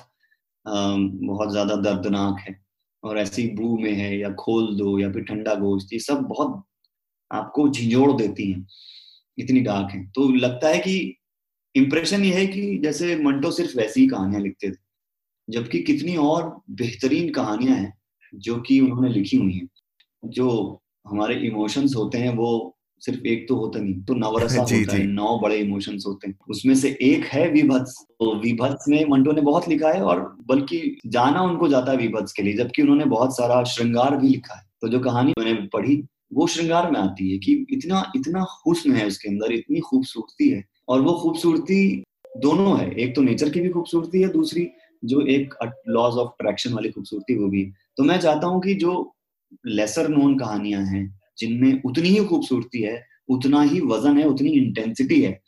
आ, 0.68 0.96
बहुत 0.98 1.52
ज़्यादा 1.52 1.76
दर्दनाक 1.76 2.40
है। 2.40 2.71
और 3.04 3.18
ऐसी 3.18 3.48
बू 3.50 3.78
में 3.78 3.92
है 3.94 4.18
या 4.20 4.32
खोल 4.34 4.76
दो 4.78 4.98
या 5.00 5.12
फिर 5.12 5.24
ठंडा 5.24 5.56
गोश्त, 5.56 5.94
ये 5.94 6.00
सब 6.00 6.22
बहुत 6.24 6.64
आपको 7.32 7.68
झिझोड़ 7.70 8.12
देती 8.14 8.52
हैं, 8.52 8.66
इतनी 9.38 9.60
डार्क 9.60 9.92
है। 9.92 10.04
तो 10.06 10.30
लगता 10.32 10.70
है 10.70 10.80
कि 10.80 10.98
इम्प्रेशन 11.76 12.24
ये 12.26 12.34
है 12.34 12.46
कि 12.48 12.78
जैसे 12.84 13.16
मंटो 13.16 13.52
सिर्फ़ 13.52 13.78
वैसी 13.78 14.02
ही 14.02 14.08
कहानियाँ 14.08 14.42
लिखते 14.42 14.72
थे, 14.72 14.76
जबकि 15.48 15.80
कितनी 15.82 16.16
और 16.18 16.62
बेहतरीन 16.72 17.32
कहानियाँ 17.32 17.78
हैं 17.78 17.94
जो 18.34 18.60
कि 18.62 18.80
उन्होंने 18.80 19.10
लिखी 19.10 19.38
हुई 19.38 19.54
हैं। 19.54 19.68
जो 20.24 20.82
हमारे 21.08 21.36
इमोशंस 21.48 21.94
होते 21.96 22.18
हैं 22.18 22.36
वो 22.36 22.78
सिर्फ़ 23.02 23.28
एक 23.28 23.48
तो 23.50 23.56
होता 23.56 23.80
नहीं 23.80 24.04
तो 24.04 24.14
नवरसा 24.14 24.62
होता 24.62 24.76
जी. 24.76 25.02
है 25.02 25.04
नौ 25.08 25.40
बड़े 25.40 25.56
इमोशंस 25.58 26.04
होते 26.08 26.28
हैं। 26.28 26.38
उसमें 26.50 26.76
से 26.76 26.98
एक 27.02 27.26
है 27.26 27.50
विभत्स। 27.50 28.06
तो 28.20 28.36
विभत्स 28.36 28.88
में 28.88 29.06
मंटो 29.10 29.32
ने 29.32 29.42
बहुत 29.42 29.70
लिखा 29.70 29.90
है 29.90 30.02
और 30.02 30.38
बल्कि 30.48 30.98
जाना 31.08 31.42
उनको 31.42 31.68
जाता 31.68 31.92
है 31.92 31.98
विभत्स 31.98 32.34
के 32.34 32.44
लिए 32.44 32.54
जबकि 32.54 32.82
उन्होंने 32.82 33.06
बहुत 33.06 33.38
सारा 33.38 33.64
श्रृंगार 33.64 34.18
भी 34.18 34.28
लिखा 34.28 34.56
है। 34.56 34.64
तो 34.82 34.88
जो 34.88 35.00
कहानी 35.00 35.34
मैंने 35.40 35.54
पढ़ी 35.54 36.04
वो 36.34 36.48
श्रृंगार 36.48 36.92
में 36.92 37.00
आती 37.00 37.32
है 37.32 37.38
कि 37.38 37.66
इतना 37.72 38.12
इतना 38.16 38.46
हुस्न 38.68 38.96
है 38.96 39.08
उसके 39.08 39.30
अंदर 39.30 39.52
इतनी 39.52 39.80
खूबसूरती 39.80 40.50
है। 40.50 40.64
और 40.90 41.02
वो 41.02 41.14
खूबसूरती 41.14 42.04
दोनों 42.38 42.80
है 42.80 42.92
एक 42.96 43.16
तो 43.16 43.22
नेचर 43.22 43.50
की 43.50 43.60
भी 43.62 43.70
खूबसूरती 43.70 44.22
है 44.22 44.28
दूसरी 44.28 44.68
जो 45.06 45.22
एक 45.22 45.54
लॉज 45.88 46.14
ऑफ़ 46.14 46.30
अट्रैक्शन 46.30 46.74
वाली 46.74 46.90
खूबसूरती 46.90 47.36
वो 47.36 47.48
भी 47.48 47.64
तो 47.98 48.04
मैं 48.04 48.20
चाहता 48.20 48.48
हूँ 48.48 48.62
कि 48.62 48.74
जो 48.74 49.14
लेसर 49.66 50.08
नोन 50.08 50.38
कहानियाँ 50.40 50.82
हैं 50.82 51.21
जिनमें 51.42 51.82
उतनी 51.86 52.10
ही 52.10 52.26
खूबसूरती 52.26 52.82
है, 52.82 53.06
उतना 53.30 53.62
ही 53.62 53.80
वज़न 53.82 54.18
है, 54.18 54.26
उतनी 54.26 54.50
इंटेंसिटी 54.50 55.22
है, 55.22 55.42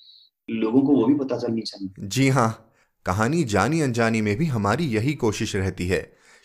लोगों 0.50 0.82
को 0.82 0.96
वो 0.96 1.06
भी 1.06 1.16
पता 1.16 1.38
चलनी 1.38 1.62
चाहिए। 1.62 2.08
जी 2.08 2.30
हाँ 2.30 2.74
कहानी 3.06 3.44
जानी 3.44 3.82
अनजानी 3.82 4.22
में 4.22 4.36
भी 4.38 4.46
हमारी 4.46 4.86
यही 4.86 5.14
कोशिश 5.14 5.56
रहती 5.56 5.88
है 5.88 6.02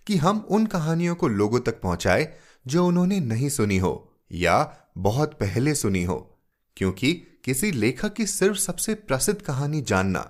कि 0.06 0.16
हम 0.16 0.46
उन 0.50 0.66
कहानियों 0.66 1.14
को 1.14 1.28
लोगों 1.28 1.60
तक 1.60 1.80
पहुँचाए 1.80 2.32
जो 2.66 2.86
उन्होंने 2.86 3.20
नहीं 3.20 3.48
सुनी 3.48 3.78
हो 3.78 3.92
या 4.32 4.56
बहुत 4.98 5.34
पहले 5.34 5.74
सुनी 5.74 6.04
हो। 6.04 6.18
क्योंकि 6.76 7.12
किसी 7.44 7.70
लेखक 7.72 8.14
की 8.14 8.26
सिर्फ़ 8.26 8.56
सबसे 8.56 8.94
प्रसिद्ध 8.94 9.40
कहानी 9.42 9.80
जानना 9.80 10.20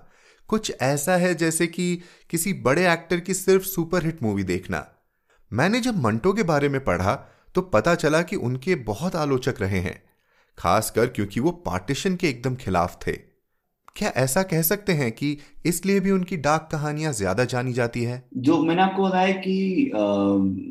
कुछ 0.48 0.72
ऐसा 0.82 1.16
है 1.16 1.34
जैसे 1.34 1.66
कि 1.66 1.86
किसी 2.30 2.52
बड़े 2.52 2.92
एक्टर 2.92 3.20
की 3.20 3.34
सिर्फ़ 3.34 3.64
सुपरहिट 3.64 4.22
मूवी 4.22 4.44
देखना। 4.44 4.86
मैंने 5.52 5.80
जब 5.80 6.02
मंटो 6.02 6.32
के 6.32 6.42
बारे 6.42 6.68
में 6.68 6.84
पढ़ा 6.84 7.14
तो 7.58 7.62
पता 7.70 7.94
चला 7.94 8.20
कि 8.22 8.36
उनके 8.38 8.74
बहुत 8.84 9.14
आलोचक 9.16 9.54
रहे 9.60 9.78
हैं, 9.80 9.94
खासकर 10.58 11.06
क्योंकि 11.08 11.40
वो 11.40 11.50
पार्टीशन 11.64 12.16
के 12.16 12.28
एकदम 12.28 12.54
खिलाफ 12.56 12.96
थे। 13.06 13.12
क्या 13.96 14.08
ऐसा 14.16 14.42
कह 14.42 14.62
सकते 14.62 14.92
हैं 14.92 15.10
कि 15.12 15.36
इसलिए 15.66 16.00
भी 16.00 16.10
उनकी 16.10 16.36
डाक 16.38 16.68
कहानियाँ 16.72 17.12
ज़्यादा 17.12 17.44
जानी 17.46 17.72
जाती 17.72 18.02
है? 18.02 18.22
जो 18.36 18.62
मैंने 18.62 18.82
आपको 18.82 19.02
बताया 19.04 19.32
कि 19.38 19.90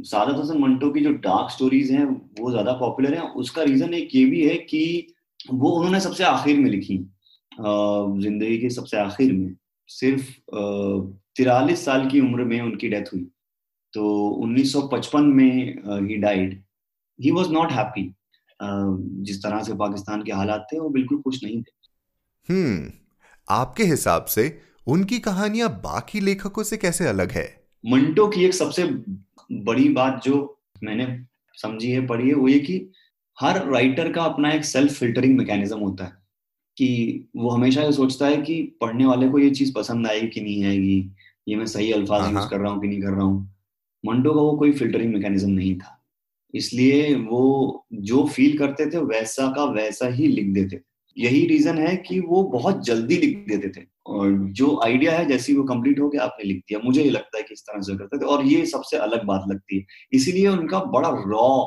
सादत 0.06 0.40
हसन 0.40 0.60
मंटो 0.60 0.90
की 0.92 1.02
जो 1.02 1.12
डार्क 1.24 1.52
स्टोरीज 1.52 1.92
हैं, 1.92 2.06
वो 2.40 2.52
ज़्यादा 2.52 2.74
पॉपुलर 2.80 3.14
हैं। 3.14 3.30
उसका 3.36 3.64
रीजन 3.64 3.94
एक 3.94 4.16
ये 4.16 4.26
भी 4.26 4.44
है 4.46 4.58
कि 4.66 5.14
वो 5.52 5.70
उन्होंने 5.70 6.00
सबसे 6.00 6.24
आखिर 6.26 6.60
में 6.60 6.70
लिखी 6.72 6.98
ज़िंदगी 7.54 8.58
के 8.58 8.70
सबसे 8.70 8.98
आखिर 8.98 9.34
में। 9.34 9.56
सिर्फ़ 9.90 10.32
तिरालीस 11.36 11.86
साल 11.86 12.10
की 12.10 12.20
उम्र 12.22 12.44
में 12.44 12.62
उनकी 12.62 12.90
डेथ 12.90 13.14
हुई। 13.14 13.28
तो 13.94 14.08
1955 14.38 15.34
में 15.34 16.08
ही 16.08 16.16
died 16.18 16.62
he 17.20 17.32
was 17.32 17.50
not 17.50 17.72
happy 17.72 18.14
जिस 19.24 19.44
तरह 19.44 19.64
से 19.64 19.74
पाकिस्तान 19.74 20.24
के 20.24 20.32
हालात 20.32 20.68
थे 20.74 20.80
वो 20.80 20.90
बिल्कुल 20.90 21.22
खुश 21.22 21.44
नहीं 21.44 21.62
थे। 21.62 21.72
हम्म 22.50 22.92
आपके 23.50 23.84
हिसाब 23.84 24.26
से 24.26 24.62
उनकी 24.88 25.20
कहानियाँ 25.20 25.70
बाकी 25.70 26.20
लेखकों 26.20 26.64
से 26.64 26.78
कैसे 26.78 27.08
अलग 27.08 27.32
है? 27.32 27.68
मंटो 27.86 28.28
की 28.28 28.46
एक 28.46 28.54
सबसे 28.54 28.84
बड़ी 29.52 29.90
बात 29.90 30.22
जो 30.24 30.60
मैंने 30.84 31.26
समझी 31.54 31.92
है 31.92 32.08
पढ़ी 32.08 32.28
है 32.28 32.34
वो 32.34 32.48
ये 32.48 32.60
कि 32.60 32.92
हर 33.42 33.70
राइटर 33.72 34.12
का 34.14 34.24
अपना 34.24 34.52
एक 34.52 34.66
सेल्फ 34.66 34.94
फिल्टरिंग 34.94 35.38
मैकेनिज्म 35.38 35.80
होता 35.80 36.06
है 36.06 36.12
कि 36.78 37.30
वो 37.36 37.50
हमेशा 37.50 37.82
ये 37.82 37.92
सोचता 37.92 38.28
है 38.28 38.38
कि 38.38 38.78
पढ़ने 38.82 39.06
वाले 39.06 39.30
को 39.30 39.40
ये 39.40 39.50
चीज़ 39.50 39.74
पसंद 39.74 40.08
आएगी 40.08 40.28
कि 40.28 40.42
नहीं 40.42 40.66
आएगी 40.66 41.12
ये 41.48 41.56
मैं 41.56 41.66
सही 41.66 41.92
अल्फाज 41.92 42.22
यूज़ 42.22 42.36
हाँ, 42.36 42.50
कर 42.50 42.60
रहा 42.60 42.72
हूँ 42.72 42.82
कि 42.82 42.88
नहीं 42.88 43.02
कर 43.02 43.10
रहा 43.10 43.24
हूँ। 43.24 43.56
मंटो 44.06 44.34
का 44.34 44.42
वो 44.42 44.58
कोई 44.58 44.72
फिल्टरिंग 44.72 45.14
मैकेनिज्म 45.14 45.50
नहीं 45.50 45.78
था। 45.78 45.97
इसलिए 46.56 47.16
वो 47.16 47.86
जो 47.94 48.26
फील 48.28 48.58
करते 48.58 48.86
थे 48.86 48.98
वैसा 48.98 49.48
का 49.48 49.64
वैसा 49.64 50.08
ही 50.08 50.28
लिख 50.28 50.46
देते 50.48 50.82
यही 51.18 51.46
रीजन 51.46 51.78
है 51.78 51.98
कि 51.98 52.20
वो 52.20 52.44
बहुत 52.44 52.86
जल्दी 52.86 53.18
लिख 53.18 53.46
देते 53.48 53.82
थे। 53.82 53.86
और 54.08 54.32
जो 54.32 54.82
आइडिया 54.84 55.18
है 55.18 55.26
जैसी 55.26 55.56
वो 55.56 55.64
कंप्लीट 55.64 56.00
हो 56.00 56.10
गया 56.10 56.24
आपने 56.24 56.48
लिख 56.48 56.58
दिया। 56.58 56.80
मुझे 56.84 57.04
ये 57.04 57.10
लगता 57.10 57.38
है 57.38 57.44
कि 57.44 57.54
इस 57.54 57.62
तरह 57.62 57.82
से 57.82 57.98
करते 57.98 58.18
थे। 58.18 58.26
और 58.26 58.46
ये 58.46 58.66
सबसे 58.66 58.98
अलग 58.98 59.26
बात 59.26 59.46
लगती 59.50 59.78
है। 59.78 59.86
इसीलिए 60.14 60.48
उनका 60.48 60.80
बड़ा 60.80 61.10
रॉ 61.10 61.66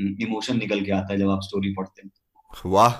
इमोशन 0.00 0.58
निकल 0.58 0.80
के 0.80 0.92
आता 0.92 1.12
है 1.12 1.18
जब 1.18 1.30
आप 1.30 1.40
स्टोरी 1.42 1.74
पढ़ते 1.74 2.02
हैं। 2.04 2.10
वाह! 2.66 2.92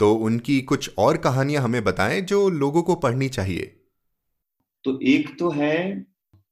तो 0.00 0.14
उनकी 0.14 0.60
कुछ 0.60 0.90
और 0.98 1.16
कहानियाँ 1.16 1.62
हमें 1.62 1.84
बताएँ 1.84 2.20
जो 2.20 2.48
लोगों 2.48 2.82
को 2.82 2.94
पढ़नी 2.94 3.28
चाहिए? 3.28 3.80
तो 4.84 5.00
एक 5.00 5.38
तो 5.38 5.50
है 5.50 6.06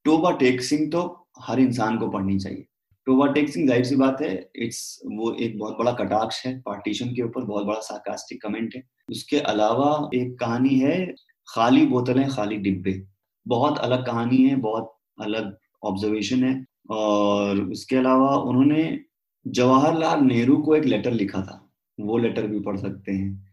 टोबा 0.04 0.30
टेक 0.30 0.62
सिंह 0.62 0.90
तो 0.90 1.28
हर 1.38 1.60
इंसान 1.60 1.98
को 1.98 2.08
पढ़नी 2.08 2.38
चाहिए। 2.38 2.66
टेक 3.08 3.48
सिंह 3.48 3.66
ज़ाहिर 3.66 3.84
सी 3.84 3.96
बात 3.96 4.22
है 4.22 4.50
इट्स 4.56 5.02
वो 5.06 5.32
एक 5.32 5.58
बहुत 5.58 5.76
बड़ा 5.78 5.92
कटाक्ष 5.92 6.46
है 6.46 6.60
पार्टीशन 6.60 7.08
के 7.08 7.22
ऊपर 7.22 7.44
बहुत 7.44 7.66
बड़ा 7.66 7.80
साकास्टिक 7.80 8.42
कमेंट 8.42 8.74
है। 8.74 8.82
उसके 9.10 9.38
अलावा 9.38 10.10
एक 10.14 10.38
कहानी 10.38 10.68
है, 10.68 11.14
खाली 11.48 11.86
बोतलें, 11.86 12.28
खाली 12.28 12.56
डिब्बे। 12.56 13.02
बहुत 13.48 13.78
अलग 13.78 14.06
कहानी 14.06 14.36
है, 14.36 14.56
बहुत 14.56 14.98
अलग 15.20 15.58
ऑब्जर्वेशन 15.82 16.44
है। 16.44 16.66
और 16.90 17.60
उसके 17.60 17.96
अलावा 17.96 18.36
उन्होंने 18.36 19.00
जवाहरलाल 19.46 20.20
नेहरू 20.20 20.56
को 20.56 20.76
एक 20.76 20.84
लेटर 20.84 21.12
लिखा 21.12 21.42
था। 21.42 21.72
वो 22.00 22.18
लेटर 22.18 22.46
भी 22.46 22.60
पढ़ 22.60 22.76
सकते 22.76 23.12
हैं। 23.12 23.46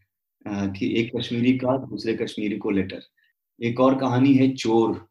कि 0.48 1.00
एक 1.02 1.12
कश्मीरी 1.18 1.58
का, 1.58 1.78
दूसरे 1.78 2.14
कश्मीरी 2.14 2.58
को 2.58 2.70
लेटर 2.70 3.02
एक 3.64 3.80
और 3.80 3.98
कहानी 3.98 4.34
है, 4.34 4.56
चोर। 4.56 5.08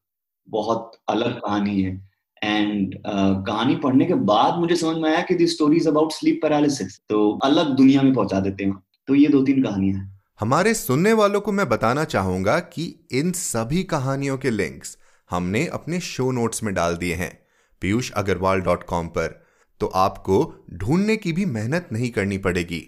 बहुत 0.50 0.92
अलग 1.08 1.38
कहानी 1.38 1.82
है। 1.82 2.11
एंड 2.42 2.94
uh, 2.94 3.46
कहानी 3.46 3.74
पढ़ने 3.76 4.04
के 4.04 4.14
बाद 4.14 4.58
मुझे 4.58 4.76
समझ 4.76 4.96
में 4.96 5.10
आया 5.10 5.20
कि 5.20 5.34
the 5.34 5.46
stories 5.46 5.88
about 5.88 6.12
sleep 6.12 6.38
paralysis 6.42 6.98
तो 6.98 7.38
अलग 7.44 7.66
दुनिया 7.66 8.02
में 8.02 8.14
पहुँचा 8.14 8.40
देते 8.40 8.64
हैं। 8.64 8.78
तो 9.08 9.14
ये 9.14 9.28
दो 9.28 9.42
तीन 9.42 9.62
कहानियाँ 9.62 9.98
हैं। 9.98 10.20
हमारे 10.40 10.74
सुनने 10.74 11.12
वालों 11.12 11.40
को 11.40 11.52
मैं 11.52 11.68
बताना 11.68 12.04
चाहूँगा 12.04 12.58
कि 12.58 13.08
इन 13.12 13.32
सभी 13.32 13.82
कहानियों 13.82 14.38
के 14.38 14.50
लिंक्स 14.50 14.98
हमने 15.30 15.66
अपने 15.66 16.00
शो 16.00 16.30
नोट्स 16.30 16.62
में 16.62 16.74
डाल 16.74 16.96
दिए 16.96 17.14
हैं 17.14 17.38
पीयूष 17.80 18.10
अग्रवाल 18.10 18.60
डॉट 18.60 18.84
कॉम 18.84 19.08
पर। 19.08 19.40
तो 19.80 19.86
आपको 19.86 20.66
ढूँढने 20.74 21.16
की 21.16 21.32
भी 21.32 21.44
मेहनत 21.44 21.88
नहीं 21.92 22.10
करनी 22.10 22.38
पड़ेगी। 22.38 22.80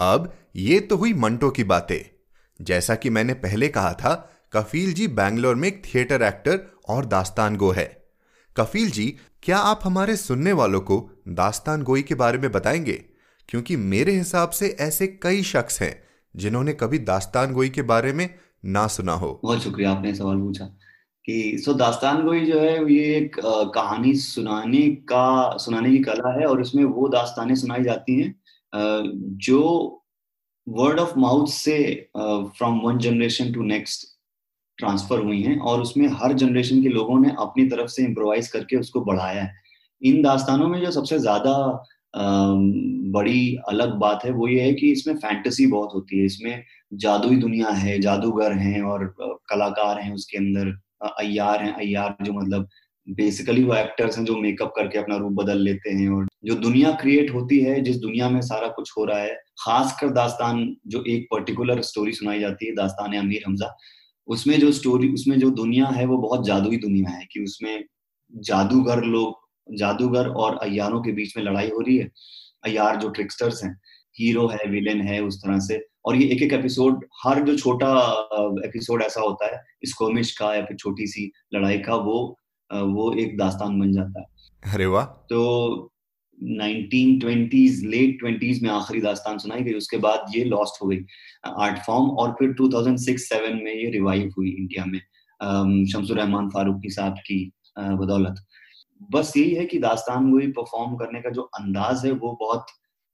अब 0.00 0.32
ये 0.56 0.80
तो 0.80 0.96
हुई 0.96 1.12
मंटो 1.14 1.50
की 1.50 1.64
बातें। 1.64 2.00
जैसा 2.60 2.94
कि 2.94 3.10
मैंने 3.10 3.34
पहले 3.34 3.68
कहा 3.68 3.92
था 3.92 4.14
कफील 4.52 4.92
जी 4.92 5.08
बैंगलोर 5.08 5.54
में 5.54 5.68
एक 5.68 5.82
थिएटर 5.86 6.22
एक्टर 6.22 6.60
और 6.88 7.06
दास्तान 7.06 7.56
गो 7.56 7.70
है। 7.70 8.01
कफील 8.56 8.90
जी, 8.90 9.06
क्या 9.42 9.58
आप 9.58 9.80
हमारे 9.84 10.16
सुनने 10.16 10.52
वालों 10.52 10.80
को 10.80 10.98
दास्तान 11.28 11.82
गोई 11.82 12.02
के 12.02 12.14
बारे 12.14 12.38
में 12.38 12.50
बताएँगे? 12.52 12.92
क्योंकि 13.48 13.76
मेरे 13.76 14.12
हिसाब 14.12 14.50
से 14.50 14.68
ऐसे 14.80 15.06
कई 15.22 15.42
शख्स 15.42 15.80
हैं, 15.82 15.94
जिन्होंने 16.34 16.72
कभी 16.72 16.98
दास्तान 16.98 17.52
गोई 17.52 17.68
के 17.68 17.82
बारे 17.82 18.12
में 18.12 18.28
ना 18.64 18.86
सुना 18.86 19.12
हो। 19.12 19.40
बहुत 19.44 19.62
शुक्रिया, 19.62 19.90
आपने 19.90 20.14
सवाल 20.14 20.36
पूछा 20.36 20.64
कि 21.24 21.58
सो 21.64 21.74
दास्तान 21.74 22.22
गोई 22.22 22.44
जो 22.46 22.60
है 22.60 22.92
ये 22.92 23.16
एक 23.16 23.36
कहानी 23.74 24.14
सुनाने 24.14 24.88
का, 24.88 25.56
सुनाने 25.56 25.90
की 25.90 25.98
कला 25.98 26.32
है 26.40 26.46
और 26.46 26.60
इसमें 26.60 26.84
वो 26.84 27.08
दास्तानें 27.08 27.54
सुनाई 27.54 27.82
जाती 27.82 28.20
हैं 28.20 28.34
जो 29.40 29.60
वर्ड 30.66 30.98
ऑफ़ 30.98 31.18
माउथ 31.18 31.46
से 31.46 31.78
from 32.16 32.80
one 32.84 32.98
generation 32.98 33.52
to 33.52 33.62
next 33.62 34.11
transfer 34.82 35.18
हुई 35.20 35.40
हैं 35.42 35.58
और 35.60 35.80
उसमें 35.80 36.06
हर 36.14 36.32
जनरेशन 36.34 36.82
के 36.82 36.88
लोगों 36.90 37.18
ने 37.20 37.34
अपनी 37.40 37.64
तरफ़ 37.68 37.90
से 37.90 38.04
इम्प्रोवाइज 38.04 38.48
करके 38.48 38.76
उसको 38.76 39.00
बढ़ाया 39.04 39.42
है। 39.42 39.50
इन 40.02 40.22
दास्तानों 40.22 40.68
में 40.68 40.80
जो 40.80 40.90
सबसे 40.90 41.18
ज़्यादा 41.18 41.56
बड़ी 43.12 43.56
अलग 43.68 43.92
बात 43.98 44.24
है 44.24 44.30
वो 44.32 44.48
ये 44.48 44.60
है 44.60 44.72
कि 44.74 44.90
इसमें 44.92 45.14
फैंटेसी 45.16 45.66
बहुत 45.66 45.90
होती 45.94 46.18
है। 46.18 46.24
इसमें 46.26 46.64
जादुई 46.94 47.36
दुनिया 47.38 47.68
है, 47.68 47.98
जादूगर 48.00 48.52
हैं 48.54 48.80
और 48.82 49.04
कलाकार 49.50 50.00
हैं 50.00 50.12
उसके 50.14 50.38
अंदर 50.38 50.74
अयार 51.04 51.62
हैं। 51.62 51.72
अयार 51.76 52.16
जो 52.22 52.32
मतलब 52.32 52.68
बेसिकली 53.06 53.62
वो 53.64 53.74
एक्टर्स 53.74 54.18
हैं 54.18 54.24
जो 54.24 54.36
मेकअप 54.36 54.72
करके 54.76 54.98
अपना 54.98 55.16
रूप 55.16 55.32
बदल 55.34 55.58
लेते 55.60 55.90
हैं 55.92 56.08
और 56.08 56.26
जो 56.44 56.54
दुनिया 56.56 56.90
क्रिएट 57.00 57.32
होती 57.34 57.58
है, 57.60 57.80
जिस 57.80 57.96
दुनिया 57.98 58.28
में 58.30 58.40
सारा 58.42 58.68
कुछ 58.68 58.92
हो 58.98 59.04
रहा 59.04 59.18
है, 59.18 59.34
खासकर 59.60 60.10
दास्तान 60.10 60.64
जो 60.86 61.02
एक 61.08 61.26
पर्टिकुलर 61.30 61.80
स्टोरी 61.82 62.12
सुनाई 62.12 62.40
जाती 62.40 62.66
है, 62.66 62.74
दास्तान 62.74 63.16
अमीर 63.18 63.42
हमजा 63.46 63.74
उसमें 64.28 64.58
जो 64.60 64.72
स्टोरी 64.72 65.08
उसमें 65.08 65.38
जो 65.38 65.50
दुनिया 65.50 65.86
है 65.86 66.04
वो 66.06 66.16
बहुत 66.16 66.44
जादुई 66.46 66.76
दुनिया 66.76 67.10
है 67.10 67.26
कि 67.32 67.42
उसमें 67.42 67.84
जादूगर 68.32 69.02
लोग 69.04 69.40
जादूगर 69.78 70.28
और 70.28 70.56
अयारों 70.56 71.00
के 71.02 71.12
बीच 71.12 71.36
में 71.36 71.44
लड़ाई 71.44 71.68
हो 71.68 71.80
रही 71.80 71.96
है। 71.96 72.10
अयार 72.64 72.96
जो 72.96 73.08
ट्रिक्स्टर्स 73.08 73.64
हैं 73.64 73.72
हीरो 74.18 74.46
है 74.48 74.68
विलेन 74.70 75.00
है 75.00 75.20
उस 75.22 75.38
तरह 75.38 75.58
से। 75.58 75.86
और 76.04 76.16
ये 76.16 76.28
एक 76.28 76.42
एक 76.42 76.52
एपिसोड 76.52 77.04
हर 77.24 77.42
जो 77.42 77.56
छोटा 77.56 77.90
एपिसोड 78.64 79.02
ऐसा 79.02 79.20
होता 79.20 79.46
है 79.46 79.62
स्कोमिश 79.84 80.32
का 80.36 80.54
या 80.54 80.62
फिर 80.62 80.76
छोटी 80.76 81.06
सी 81.06 81.30
लड़ाई 81.54 81.78
का 81.78 81.94
वो 81.94 82.18
वो 82.70 83.12
एक 83.14 83.36
दास्तान 83.38 83.78
बन 83.80 83.92
जाता 83.92 84.20
है। 84.20 84.26
अरे 84.74 84.86
वाह। 84.86 85.04
तो 85.04 85.92
1920s 86.42 87.84
लेट 87.84 88.18
ट्वेंटीज 88.18 88.62
में 88.62 88.70
आखिरी 88.70 89.00
दास्तान 89.00 89.38
सुनाई 89.38 89.62
गई 89.62 89.72
उसके 89.72 89.96
बाद 89.96 90.36
ये 90.36 90.44
लॉस्ट 90.44 90.82
हो 90.82 90.88
गई 90.88 90.98
आर्ट 91.46 91.78
फॉर्म 91.78 92.10
और 92.10 92.32
फिर 92.32 92.54
2006-7 92.60 93.62
में 93.64 93.74
ये 93.74 93.90
रिवाइव 93.90 94.32
हुई 94.38 94.50
इंडिया 94.50 94.84
में 94.84 94.98
शमसुर 95.86 96.16
रहमान 96.16 96.48
फारूकी 96.48 96.90
साहब 96.90 97.12
की 97.12 97.52
बदौलत। 97.78 98.34
बस 99.12 99.32
यही 99.36 99.54
है 99.54 99.66
कि 99.66 99.78
दास्तान 99.78 100.30
गोई 100.30 100.46
परफॉर्म 100.46 100.96
करने 100.96 101.20
का 101.20 101.30
जो 101.30 101.42
अंदाज 101.42 102.06
है 102.06 102.12
वो 102.12 102.36
बहुत 102.40 102.66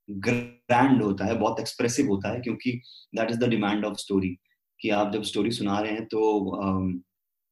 ग्रैंड 0.09 1.03
होता 1.03 1.25
है 1.25 1.39
बहुत 1.39 1.59
एक्सप्रेसिव 1.59 2.07
होता 2.07 2.29
है 2.29 2.39
क्योंकि 2.39 2.71
that 3.15 3.31
is 3.31 3.37
the 3.37 3.43
demand 3.43 3.85
of 3.85 3.97
story 3.97 4.37
कि 4.79 4.89
आप 4.89 5.13
जब 5.13 5.23
स्टोरी 5.23 5.51
सुना 5.51 5.79
रहे 5.79 5.91
हैं 5.91 6.05
तो 6.05 6.49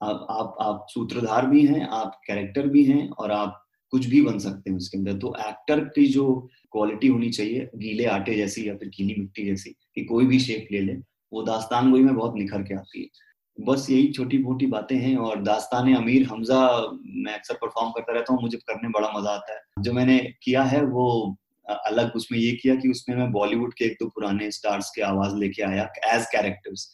आप 0.03 0.27
आप, 0.29 0.57
आप 0.61 0.85
सूत्रधार 0.89 1.47
भी 1.47 1.65
हैं 1.67 1.87
आप 1.87 2.19
कैरेक्टर 2.27 2.67
भी 2.67 2.85
हैं 2.85 3.09
और 3.09 3.31
आप 3.31 3.66
कुछ 3.93 4.05
भी 4.05 4.21
बन 4.21 4.39
सकते 4.39 4.69
हैं 4.69 4.77
उसके 4.77 4.97
अंदर। 4.97 5.17
तो 5.17 5.33
एक्टर 5.39 5.79
की 5.85 6.05
जो 6.05 6.25
क्वालिटी 6.71 7.07
होनी 7.07 7.29
चाहिए, 7.29 7.69
गीले 7.75 8.05
आटे 8.05 8.35
जैसी 8.35 8.67
या 8.69 8.75
फिर 8.75 8.89
गीली 8.89 9.15
मिट्टी 9.19 9.45
जैसी, 9.45 9.69
कि 9.95 10.03
कोई 10.05 10.25
भी 10.25 10.39
शेप 10.39 10.67
ले 10.71 10.81
ले, 10.81 10.93
वो 11.33 11.43
दास्तान 11.43 11.91
गोई 11.91 12.03
में 12.03 12.15
बहुत 12.15 12.35
निखर 12.35 12.63
के 12.63 12.75
आती 12.75 13.01
है। 13.01 13.07
बस 13.57 13.87
यही 13.89 14.11
छोटी 14.13 14.37
मोटी 14.37 14.65
बातें 14.65 14.95
हैं 14.97 15.15
और 15.17 15.41
दास्तान 15.43 15.93
अमीर 15.95 16.25
हमजा, 16.27 16.59
मैं 17.05 17.33
अक्सर 17.33 17.53
परफॉर्म 17.53 17.91
करता 17.91 18.13
रहता 18.13 18.33
हूँ, 18.33 18.41
मुझे 18.41 18.57
करने 18.57 18.89
बड़ा 18.89 19.11
मज़ा 19.17 19.31
आता 19.31 19.53
है। 19.53 19.83
जो 19.83 19.93
मैंने 19.93 20.17
किया 20.43 20.63
है, 20.63 20.83
वो 20.83 21.37
अलग, 21.65 22.11
उसमें 22.15 22.37
ये 22.39 22.51
किया 22.51 22.75
कि 22.75 22.89
उसमें 22.89 23.15
मैं 23.15 23.31
बॉलीवुड 23.31 23.73
के 23.73 23.85
एक 23.85 23.97
दो 23.99 24.07
पुराने 24.09 24.49
स्टार्स 24.51 24.91
के 24.95 25.01
आवाज़ 25.01 25.35
लेके 25.35 25.63
आया 25.63 25.89
एज 26.05 26.25
कैरेक्टर्स 26.31 26.85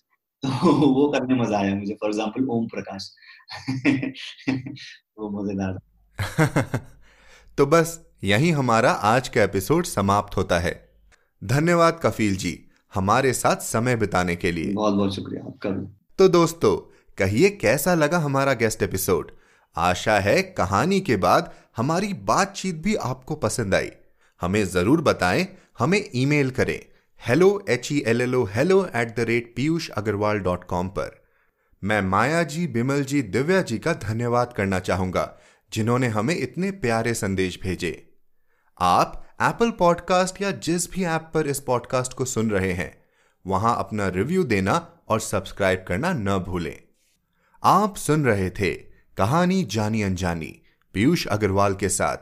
तो 0.43 0.49
वो 0.93 1.07
करने 1.07 1.35
मज़ा 1.35 1.57
आया 1.57 1.75
मुझे 1.75 1.93
फॉर 1.93 2.09
एग्ज़ाम्पल 2.09 2.47
ओम 2.49 2.67
प्रकाश। 2.67 3.09
वो 5.19 5.29
मज़ेदार 5.41 5.79
तो 7.57 7.65
बस 7.65 7.99
यही 8.23 8.49
हमारा 8.51 8.91
आज 8.91 9.27
का 9.27 9.43
एपिसोड 9.43 9.85
समाप्त 9.85 10.37
होता 10.37 10.59
है। 10.59 10.89
धन्यवाद 11.43 11.99
कफील 12.03 12.35
जी 12.35 12.59
हमारे 12.93 13.33
साथ 13.33 13.55
समय 13.55 13.95
बिताने 13.95 14.35
के 14.35 14.51
लिए। 14.51 14.73
बहुत 14.73 14.93
बहुत 14.93 15.15
शुक्रिया 15.15 15.43
आपका 15.45 15.69
भी। 15.69 15.85
तो 16.19 16.27
दोस्तों 16.27 16.75
कहिए 17.17 17.49
कैसा 17.49 17.93
लगा 17.93 18.17
हमारा 18.17 18.53
गेस्ट 18.53 18.83
एपिसोड? 18.83 19.31
आशा 19.75 20.19
है 20.19 20.41
कहानी 20.41 20.99
के 21.01 21.17
बाद 21.17 21.51
हमारी 21.77 22.13
बातचीत 22.13 22.75
भी 22.75 22.95
आपको 22.95 23.35
पसंद 23.35 23.75
आई। 23.75 23.91
हमें 24.41 24.63
ज़रूर 24.65 25.01
बताएँ 25.01 25.47
हमें 25.79 26.03
ईमेल 26.15 26.51
करें। 26.51 26.79
Hello 27.27 27.65
H 27.69 27.91
E 27.91 28.03
L 28.07 28.21
L 28.21 28.35
O 28.35 28.43
hello 28.45 28.85
at 28.95 29.15
the 29.17 29.19
rate 29.19 29.53
Piyush 29.55 29.89
Agrawal 29.89 30.39
dot 30.39 30.63
com 30.63 30.87
पर। 30.87 31.21
मैं 31.83 32.01
माया 32.01 32.43
जी 32.43 32.67
बिमल 32.67 33.03
जी 33.03 33.21
दिव्या 33.21 33.61
जी 33.61 33.77
का 33.77 33.93
धन्यवाद 33.93 34.53
करना 34.53 34.79
चाहूँगा। 34.79 35.23
जिन्होंने 35.73 36.07
हमें 36.07 36.35
इतने 36.35 36.71
प्यारे 36.71 37.13
संदेश 37.13 37.59
भेजे। 37.63 38.13
आप 38.79 39.35
एप्पल 39.41 39.71
पॉडकास्ट 39.71 40.41
या 40.41 40.51
जिस 40.51 40.91
भी 40.91 41.03
ऐप 41.03 41.31
पर 41.33 41.47
इस 41.47 41.59
पॉडकास्ट 41.59 42.13
को 42.13 42.25
सुन 42.25 42.49
रहे 42.49 42.73
हैं, 42.73 43.03
वहाँ 43.47 43.75
अपना 43.79 44.07
रिव्यू 44.07 44.43
देना 44.43 44.89
और 45.09 45.19
सब्सक्राइब 45.19 45.85
करना 45.87 46.13
न 46.13 46.37
भूलें। 46.37 46.79
आप 47.63 47.95
सुन 47.95 48.25
रहे 48.25 48.49
थे 48.49 48.73
कहानी 49.17 49.63
जानी 49.63 50.01
अनजानी 50.01 50.61
पीयूष 50.93 51.27
अग्रवाल 51.27 51.75
के 51.75 51.89
साथ, 51.89 52.17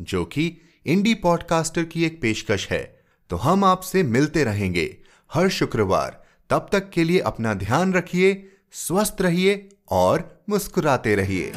जो 0.00 0.24
कि 0.24 0.56
इंडी 0.86 1.14
पॉडकास्टर 1.14 1.84
की 1.84 2.04
एक 2.04 2.22
पेशकश 2.22 2.68
है। 2.70 3.00
तो 3.30 3.36
हम 3.36 3.64
आपसे 3.64 4.02
मिलते 4.02 4.44
रहेंगे 4.44 4.96
हर 5.32 5.48
शुक्रवार। 5.48 6.24
तब 6.50 6.68
तक 6.72 6.90
के 6.90 7.04
लिए 7.04 7.18
अपना 7.18 7.54
ध्यान 7.54 7.92
रखिए, 7.92 8.52
स्वस्थ 8.72 9.16
रहिए 9.20 9.68
और 9.90 10.44
मुस्कुराते 10.48 11.14
रहिए। 11.14 11.52